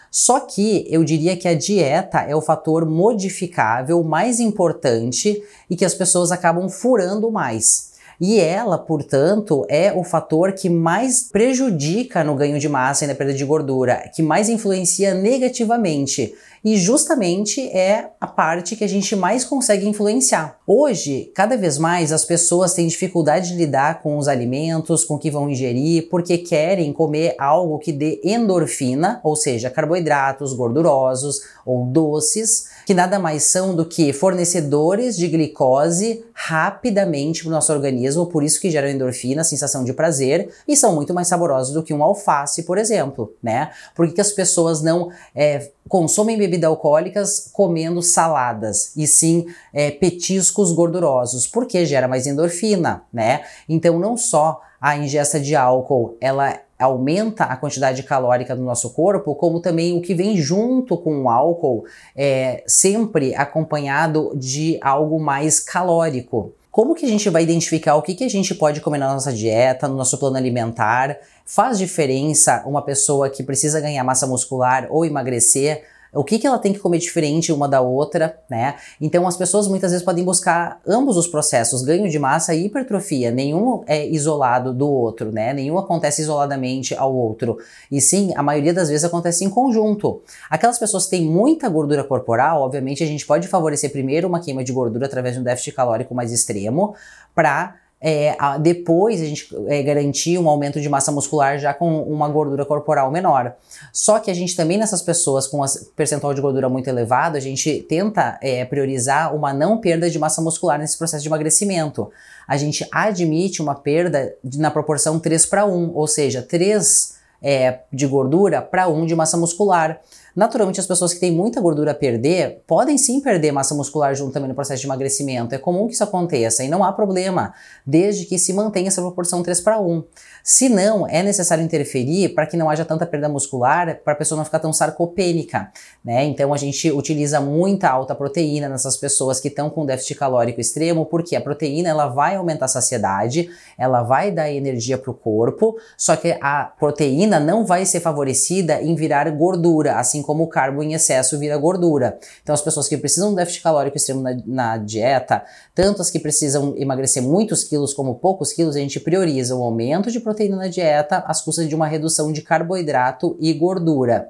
Só 0.10 0.42
que 0.42 0.86
eu 0.90 1.04
diria 1.04 1.38
que 1.38 1.48
a 1.48 1.54
dieta 1.54 2.20
é 2.20 2.36
o 2.36 2.42
fator 2.42 2.86
modificável 2.86 4.04
mais 4.04 4.40
importante 4.40 5.42
e 5.70 5.76
que 5.76 5.86
as 5.86 5.94
pessoas 5.94 6.32
acabam 6.32 6.68
furando 6.68 7.32
mais. 7.32 7.91
E 8.24 8.40
ela, 8.40 8.78
portanto, 8.78 9.66
é 9.68 9.92
o 9.92 10.04
fator 10.04 10.52
que 10.54 10.70
mais 10.70 11.24
prejudica 11.24 12.24
no 12.24 12.36
ganho 12.36 12.60
de 12.60 12.70
massa 12.70 13.04
e 13.04 13.08
na 13.08 13.16
perda 13.16 13.34
de 13.34 13.44
gordura, 13.44 14.08
que 14.14 14.22
mais 14.22 14.48
influencia 14.48 15.16
negativamente. 15.16 16.32
E 16.64 16.78
justamente 16.78 17.68
é 17.70 18.12
a 18.22 18.28
parte 18.28 18.76
que 18.76 18.84
a 18.84 18.88
gente 18.88 19.16
mais 19.16 19.44
consegue 19.44 19.88
influenciar. 19.88 20.60
Hoje, 20.68 21.32
cada 21.34 21.58
vez 21.58 21.80
mais 21.80 22.12
as 22.12 22.24
pessoas 22.24 22.74
têm 22.74 22.88
dificuldade 22.88 23.50
de 23.50 23.56
lidar 23.56 24.02
com 24.02 24.16
os 24.16 24.28
alimentos, 24.28 25.04
com 25.04 25.16
o 25.16 25.20
que 25.20 25.32
vão 25.32 25.50
ingerir, 25.50 26.08
porque 26.10 26.38
querem 26.38 26.94
comer 26.94 27.36
algo 27.40 27.80
que 27.80 27.92
dê 27.92 28.22
endorfina, 28.24 29.20
ou 29.24 29.36
seja, 29.36 29.72
carboidratos 29.72 30.54
gordurosos 30.54 31.42
ou 31.66 31.86
doces, 31.86 32.70
que 32.86 32.94
nada 32.94 33.18
mais 33.18 33.44
são 33.44 33.76
do 33.76 33.86
que 33.86 34.14
fornecedores 34.14 35.18
de 35.18 35.28
glicose 35.28 36.24
rapidamente 36.34 37.42
para 37.42 37.50
o 37.50 37.52
nosso 37.52 37.74
organismo, 37.74 38.28
por 38.28 38.44
isso 38.44 38.60
que 38.62 38.70
geram 38.70 38.88
endorfina, 38.88 39.44
sensação 39.44 39.84
de 39.84 39.94
prazer, 39.94 40.50
e 40.68 40.76
são 40.76 40.94
muito 40.94 41.14
mais 41.14 41.28
saborosos 41.28 41.74
do 41.74 41.84
que 41.84 41.94
um 41.94 42.04
alface, 42.04 42.64
por 42.64 42.78
exemplo, 42.78 43.34
né? 43.42 43.72
Por 43.96 44.08
que, 44.08 44.14
que 44.14 44.22
as 44.22 44.32
pessoas 44.32 44.82
não 44.82 45.12
é, 45.36 45.72
consomem 45.88 46.38
bebidas 46.38 46.70
alcoólicas 46.70 47.50
comendo 47.52 48.02
saladas, 48.02 48.96
e 48.96 49.06
sim 49.06 49.46
é, 49.74 49.92
petiscos 49.92 50.72
gordurosos? 50.72 51.48
Porque 51.48 51.86
gera 51.86 52.08
mais 52.08 52.28
endorfina, 52.28 53.04
né? 53.12 53.44
Então 53.68 54.00
não 54.00 54.16
só 54.16 54.62
a 54.80 54.98
ingesta 54.98 55.40
de 55.40 55.56
álcool, 55.56 56.18
ela 56.20 56.60
aumenta 56.80 57.44
a 57.44 57.56
quantidade 57.56 58.02
calórica 58.04 58.56
do 58.56 58.64
nosso 58.64 58.90
corpo, 58.92 59.36
como 59.36 59.60
também 59.60 59.96
o 59.96 60.02
que 60.02 60.16
vem 60.16 60.38
junto 60.38 60.98
com 60.98 61.24
o 61.24 61.30
álcool, 61.30 61.86
é 62.16 62.64
sempre 62.66 63.36
acompanhado 63.36 64.32
de 64.36 64.80
algo 64.82 65.20
mais 65.20 65.60
calórico. 65.60 66.54
Como 66.72 66.96
que 66.96 67.06
a 67.06 67.10
gente 67.10 67.30
vai 67.30 67.44
identificar 67.44 67.96
o 67.96 68.02
que, 68.02 68.16
que 68.16 68.24
a 68.24 68.30
gente 68.30 68.56
pode 68.56 68.80
comer 68.80 68.98
na 68.98 69.14
nossa 69.14 69.34
dieta, 69.34 69.90
no 69.90 69.96
nosso 69.96 70.18
plano 70.18 70.38
alimentar? 70.38 71.18
Faz 71.46 71.78
diferença 71.78 72.64
uma 72.66 72.82
pessoa 72.82 73.30
que 73.30 73.44
precisa 73.44 73.82
ganhar 73.82 74.02
massa 74.06 74.26
muscular 74.26 74.88
ou 74.90 75.06
emagrecer 75.06 75.84
o 76.14 76.24
que, 76.24 76.38
que 76.38 76.46
ela 76.46 76.60
tem 76.60 76.74
que 76.74 76.80
comer 76.80 76.98
diferente 76.98 77.54
uma 77.54 77.68
da 77.68 77.80
outra, 77.80 78.38
né? 78.50 78.76
Então 79.00 79.28
as 79.28 79.38
pessoas 79.38 79.68
muitas 79.68 79.92
vezes 79.92 80.06
podem 80.06 80.24
buscar 80.24 80.82
ambos 80.86 81.16
os 81.16 81.28
processos, 81.28 81.84
ganho 81.84 82.10
de 82.10 82.20
massa 82.20 82.54
e 82.54 82.66
hipertrofia. 82.66 83.32
Nenhum 83.32 83.84
é 83.88 84.06
isolado 84.08 84.74
do 84.74 84.90
outro, 84.90 85.32
né? 85.32 85.54
Nenhum 85.54 85.78
acontece 85.78 86.22
isoladamente 86.22 86.94
ao 86.96 87.16
outro. 87.16 87.58
E 87.90 88.02
sim, 88.02 88.34
a 88.36 88.44
maioria 88.44 88.74
das 88.74 88.90
vezes 88.90 89.06
acontece 89.06 89.46
em 89.46 89.50
conjunto. 89.50 90.22
Aquelas 90.50 90.78
pessoas 90.78 91.06
que 91.06 91.12
têm 91.12 91.26
muita 91.26 91.70
gordura 91.70 92.04
corporal, 92.04 92.62
obviamente 92.62 93.04
a 93.04 93.08
gente 93.08 93.26
pode 93.26 93.48
favorecer 93.48 93.92
primeiro 93.92 94.28
uma 94.28 94.42
queima 94.42 94.64
de 94.64 94.74
gordura 94.74 95.06
através 95.06 95.36
de 95.36 95.42
um 95.42 95.44
déficit 95.44 95.74
calórico 95.74 96.14
mais 96.14 96.32
extremo 96.32 96.94
para 97.34 97.76
é, 98.02 98.36
a, 98.40 98.58
depois 98.58 99.22
a 99.22 99.26
gente 99.26 99.56
é, 99.68 99.84
garantir 99.84 100.40
um 100.40 100.50
aumento 100.50 100.82
de 100.82 100.90
massa 100.90 101.12
muscular 101.12 101.60
já 101.60 101.72
com 101.72 102.02
uma 102.02 102.28
gordura 102.28 102.66
corporal 102.66 103.12
menor. 103.12 103.54
Só 103.94 104.18
que 104.20 104.32
a 104.32 104.34
gente 104.34 104.56
também 104.56 104.78
nessas 104.78 105.04
pessoas 105.04 105.46
com 105.46 105.64
percentual 105.96 106.34
de 106.34 106.42
gordura 106.42 106.68
muito 106.68 106.88
elevado, 106.88 107.38
a 107.38 107.40
gente 107.40 107.86
tenta 107.88 108.40
é, 108.42 108.66
priorizar 108.66 109.36
uma 109.36 109.54
não 109.54 109.78
perda 109.78 110.10
de 110.10 110.18
massa 110.18 110.42
muscular 110.42 110.80
nesse 110.80 110.98
processo 110.98 111.22
de 111.22 111.30
emagrecimento. 111.30 112.10
A 112.48 112.58
gente 112.58 112.88
admite 112.92 113.62
uma 113.62 113.76
perda 113.76 114.34
de, 114.44 114.60
na 114.60 114.72
proporção 114.72 115.20
3 115.20 115.46
para 115.46 115.66
1, 115.66 115.92
ou 115.94 116.08
seja, 116.08 116.42
3 116.42 117.14
é, 117.40 117.80
de 117.94 118.08
gordura 118.08 118.64
para 118.64 118.88
1 118.88 119.06
de 119.06 119.16
massa 119.16 119.38
muscular. 119.38 120.02
Naturalmente, 120.36 120.80
as 120.80 120.88
pessoas 120.88 121.14
que 121.14 121.20
têm 121.20 121.32
muita 121.32 121.60
gordura 121.60 121.92
a 121.92 121.96
perder 121.96 122.62
podem 122.66 122.98
sim 122.98 123.20
perder 123.20 123.52
massa 123.52 123.76
muscular 123.76 124.16
junto 124.16 124.32
também 124.32 124.50
no 124.50 124.56
processo 124.56 124.82
de 124.82 124.88
emagrecimento. 124.88 125.54
É 125.54 125.58
comum 125.58 125.88
que 125.88 125.94
isso 125.94 126.04
aconteça 126.04 126.64
e 126.64 126.70
não 126.70 126.84
há 126.84 126.92
problema, 126.92 127.54
desde 127.86 128.26
que 128.26 128.38
se 128.38 128.54
mantenha 128.54 128.88
essa 128.88 129.02
proporção 129.02 129.44
3 129.44 129.60
para 129.62 129.80
1. 129.80 130.04
Se 130.44 130.70
não, 130.70 131.08
é 131.08 131.22
necessário 131.22 131.64
interferir 131.64 132.30
para 132.30 132.48
que 132.48 132.58
não 132.58 132.70
haja 132.70 132.84
tanta 132.84 133.06
perda 133.06 133.30
muscular, 133.30 134.00
para 134.04 134.14
a 134.14 134.16
pessoa 134.16 134.38
não 134.38 134.46
ficar 134.46 134.60
tão 134.60 134.74
sarcopênica, 134.74 135.72
né? 136.04 136.24
Então 136.24 136.54
a 136.54 136.58
gente 136.58 136.92
utiliza 136.92 137.40
muita 137.40 137.90
alta 137.90 138.16
proteína 138.16 138.68
nessas 138.68 138.98
pessoas 138.98 139.40
que 139.40 139.50
estão 139.50 139.70
com 139.70 139.86
déficit 139.86 140.16
calórico 140.16 140.60
extremo, 140.60 141.06
porque 141.06 141.36
a 141.36 141.42
proteína 141.42 141.90
ela 141.90 142.08
vai 142.08 142.36
aumentar 142.36 142.66
a 142.66 142.70
saciedade, 142.70 143.50
ela 143.78 144.02
vai 144.02 144.32
dar 144.32 144.52
energia 144.52 144.98
para 144.98 145.12
o 145.12 145.14
corpo, 145.14 145.78
só 145.98 146.16
que 146.16 146.38
a 146.42 146.72
proteína 146.80 147.40
não 147.40 147.66
vai 147.66 147.86
ser 147.86 148.00
favorecida 148.00 148.82
em 148.82 148.96
virar 148.96 149.30
gordura, 149.32 149.98
assim 149.98 150.21
como 150.22 150.44
o 150.44 150.48
carbo 150.48 150.84
em 150.84 150.94
excesso 150.94 151.38
vira 151.38 151.58
gordura. 151.58 152.18
Então 152.42 152.54
as 152.54 152.62
pessoas 152.62 152.88
que 152.88 152.98
precisam 152.98 153.32
de 153.32 153.38
déficit 153.38 153.64
calórico 153.64 153.98
extremo 153.98 154.22
na, 154.22 154.38
na 154.46 154.78
dieta, 154.78 155.44
tanto 155.74 156.02
as 156.02 156.10
que 156.10 156.20
precisam 156.20 156.74
emagrecer 156.78 157.22
muitos 157.24 157.64
quilos 157.64 157.94
como 157.94 158.16
poucos 158.16 158.54
quilos, 158.54 158.76
a 158.76 158.80
gente 158.80 159.00
prioriza 159.00 159.56
o 159.56 159.64
aumento 159.64 160.12
de 160.12 160.20
proteína 160.20 160.58
na 160.58 160.68
dieta 160.68 161.24
às 161.28 161.42
custas 161.42 161.68
de 161.68 161.76
uma 161.76 161.88
redução 161.88 162.32
de 162.32 162.42
carboidrato 162.42 163.38
e 163.40 163.54
gordura. 163.54 164.30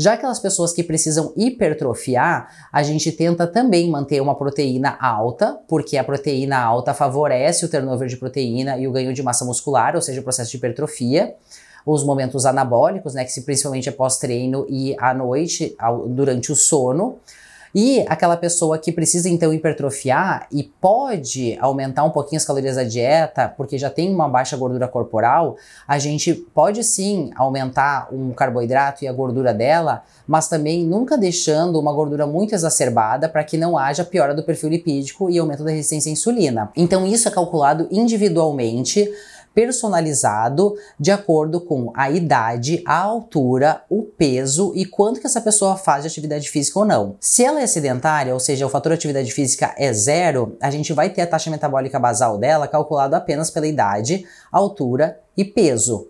Já 0.00 0.12
aquelas 0.12 0.38
pessoas 0.38 0.72
que 0.72 0.84
precisam 0.84 1.32
hipertrofiar, 1.36 2.68
a 2.72 2.84
gente 2.84 3.10
tenta 3.10 3.48
também 3.48 3.90
manter 3.90 4.22
uma 4.22 4.36
proteína 4.36 4.96
alta, 5.00 5.58
porque 5.66 5.96
a 5.96 6.04
proteína 6.04 6.56
alta 6.56 6.94
favorece 6.94 7.64
o 7.64 7.68
turnover 7.68 8.06
de 8.06 8.16
proteína 8.16 8.78
e 8.78 8.86
o 8.86 8.92
ganho 8.92 9.12
de 9.12 9.24
massa 9.24 9.44
muscular, 9.44 9.96
ou 9.96 10.00
seja, 10.00 10.20
o 10.20 10.22
processo 10.22 10.52
de 10.52 10.56
hipertrofia 10.56 11.34
os 11.84 12.04
momentos 12.04 12.46
anabólicos, 12.46 13.14
né, 13.14 13.24
que 13.24 13.32
se 13.32 13.42
principalmente 13.42 13.88
é 13.88 13.92
pós-treino 13.92 14.66
e 14.68 14.94
à 14.98 15.14
noite, 15.14 15.74
ao, 15.78 16.06
durante 16.06 16.52
o 16.52 16.56
sono. 16.56 17.18
E 17.74 18.04
aquela 18.08 18.36
pessoa 18.36 18.78
que 18.78 18.90
precisa 18.90 19.28
então 19.28 19.52
hipertrofiar 19.52 20.46
e 20.50 20.64
pode 20.64 21.56
aumentar 21.60 22.04
um 22.04 22.10
pouquinho 22.10 22.38
as 22.38 22.44
calorias 22.44 22.76
da 22.76 22.84
dieta, 22.84 23.52
porque 23.56 23.76
já 23.76 23.90
tem 23.90 24.12
uma 24.12 24.28
baixa 24.28 24.56
gordura 24.56 24.88
corporal, 24.88 25.56
a 25.86 25.98
gente 25.98 26.32
pode 26.32 26.82
sim 26.82 27.30
aumentar 27.36 28.08
um 28.10 28.32
carboidrato 28.32 29.04
e 29.04 29.08
a 29.08 29.12
gordura 29.12 29.52
dela, 29.52 30.02
mas 30.26 30.48
também 30.48 30.84
nunca 30.84 31.16
deixando 31.18 31.78
uma 31.78 31.92
gordura 31.92 32.26
muito 32.26 32.54
exacerbada 32.54 33.28
para 33.28 33.44
que 33.44 33.58
não 33.58 33.76
haja 33.76 34.04
piora 34.04 34.34
do 34.34 34.42
perfil 34.42 34.70
lipídico 34.70 35.28
e 35.28 35.38
aumento 35.38 35.62
da 35.62 35.70
resistência 35.70 36.10
à 36.10 36.12
insulina. 36.12 36.70
Então 36.74 37.06
isso 37.06 37.28
é 37.28 37.30
calculado 37.30 37.86
individualmente 37.90 39.08
personalizado 39.58 40.76
de 41.00 41.10
acordo 41.10 41.60
com 41.60 41.90
a 41.92 42.08
idade, 42.08 42.80
a 42.86 42.96
altura, 42.96 43.82
o 43.90 44.04
peso 44.04 44.72
e 44.76 44.84
quanto 44.84 45.18
que 45.18 45.26
essa 45.26 45.40
pessoa 45.40 45.76
faz 45.76 46.02
de 46.02 46.06
atividade 46.06 46.48
física 46.48 46.78
ou 46.78 46.84
não. 46.84 47.16
Se 47.18 47.42
ela 47.42 47.60
é 47.60 47.66
sedentária, 47.66 48.32
ou 48.32 48.38
seja, 48.38 48.64
o 48.64 48.68
fator 48.68 48.92
atividade 48.92 49.32
física 49.32 49.74
é 49.76 49.92
zero, 49.92 50.56
a 50.62 50.70
gente 50.70 50.92
vai 50.92 51.10
ter 51.10 51.22
a 51.22 51.26
taxa 51.26 51.50
metabólica 51.50 51.98
basal 51.98 52.38
dela 52.38 52.68
calculada 52.68 53.16
apenas 53.16 53.50
pela 53.50 53.66
idade, 53.66 54.24
altura 54.52 55.18
e 55.36 55.44
peso. 55.44 56.06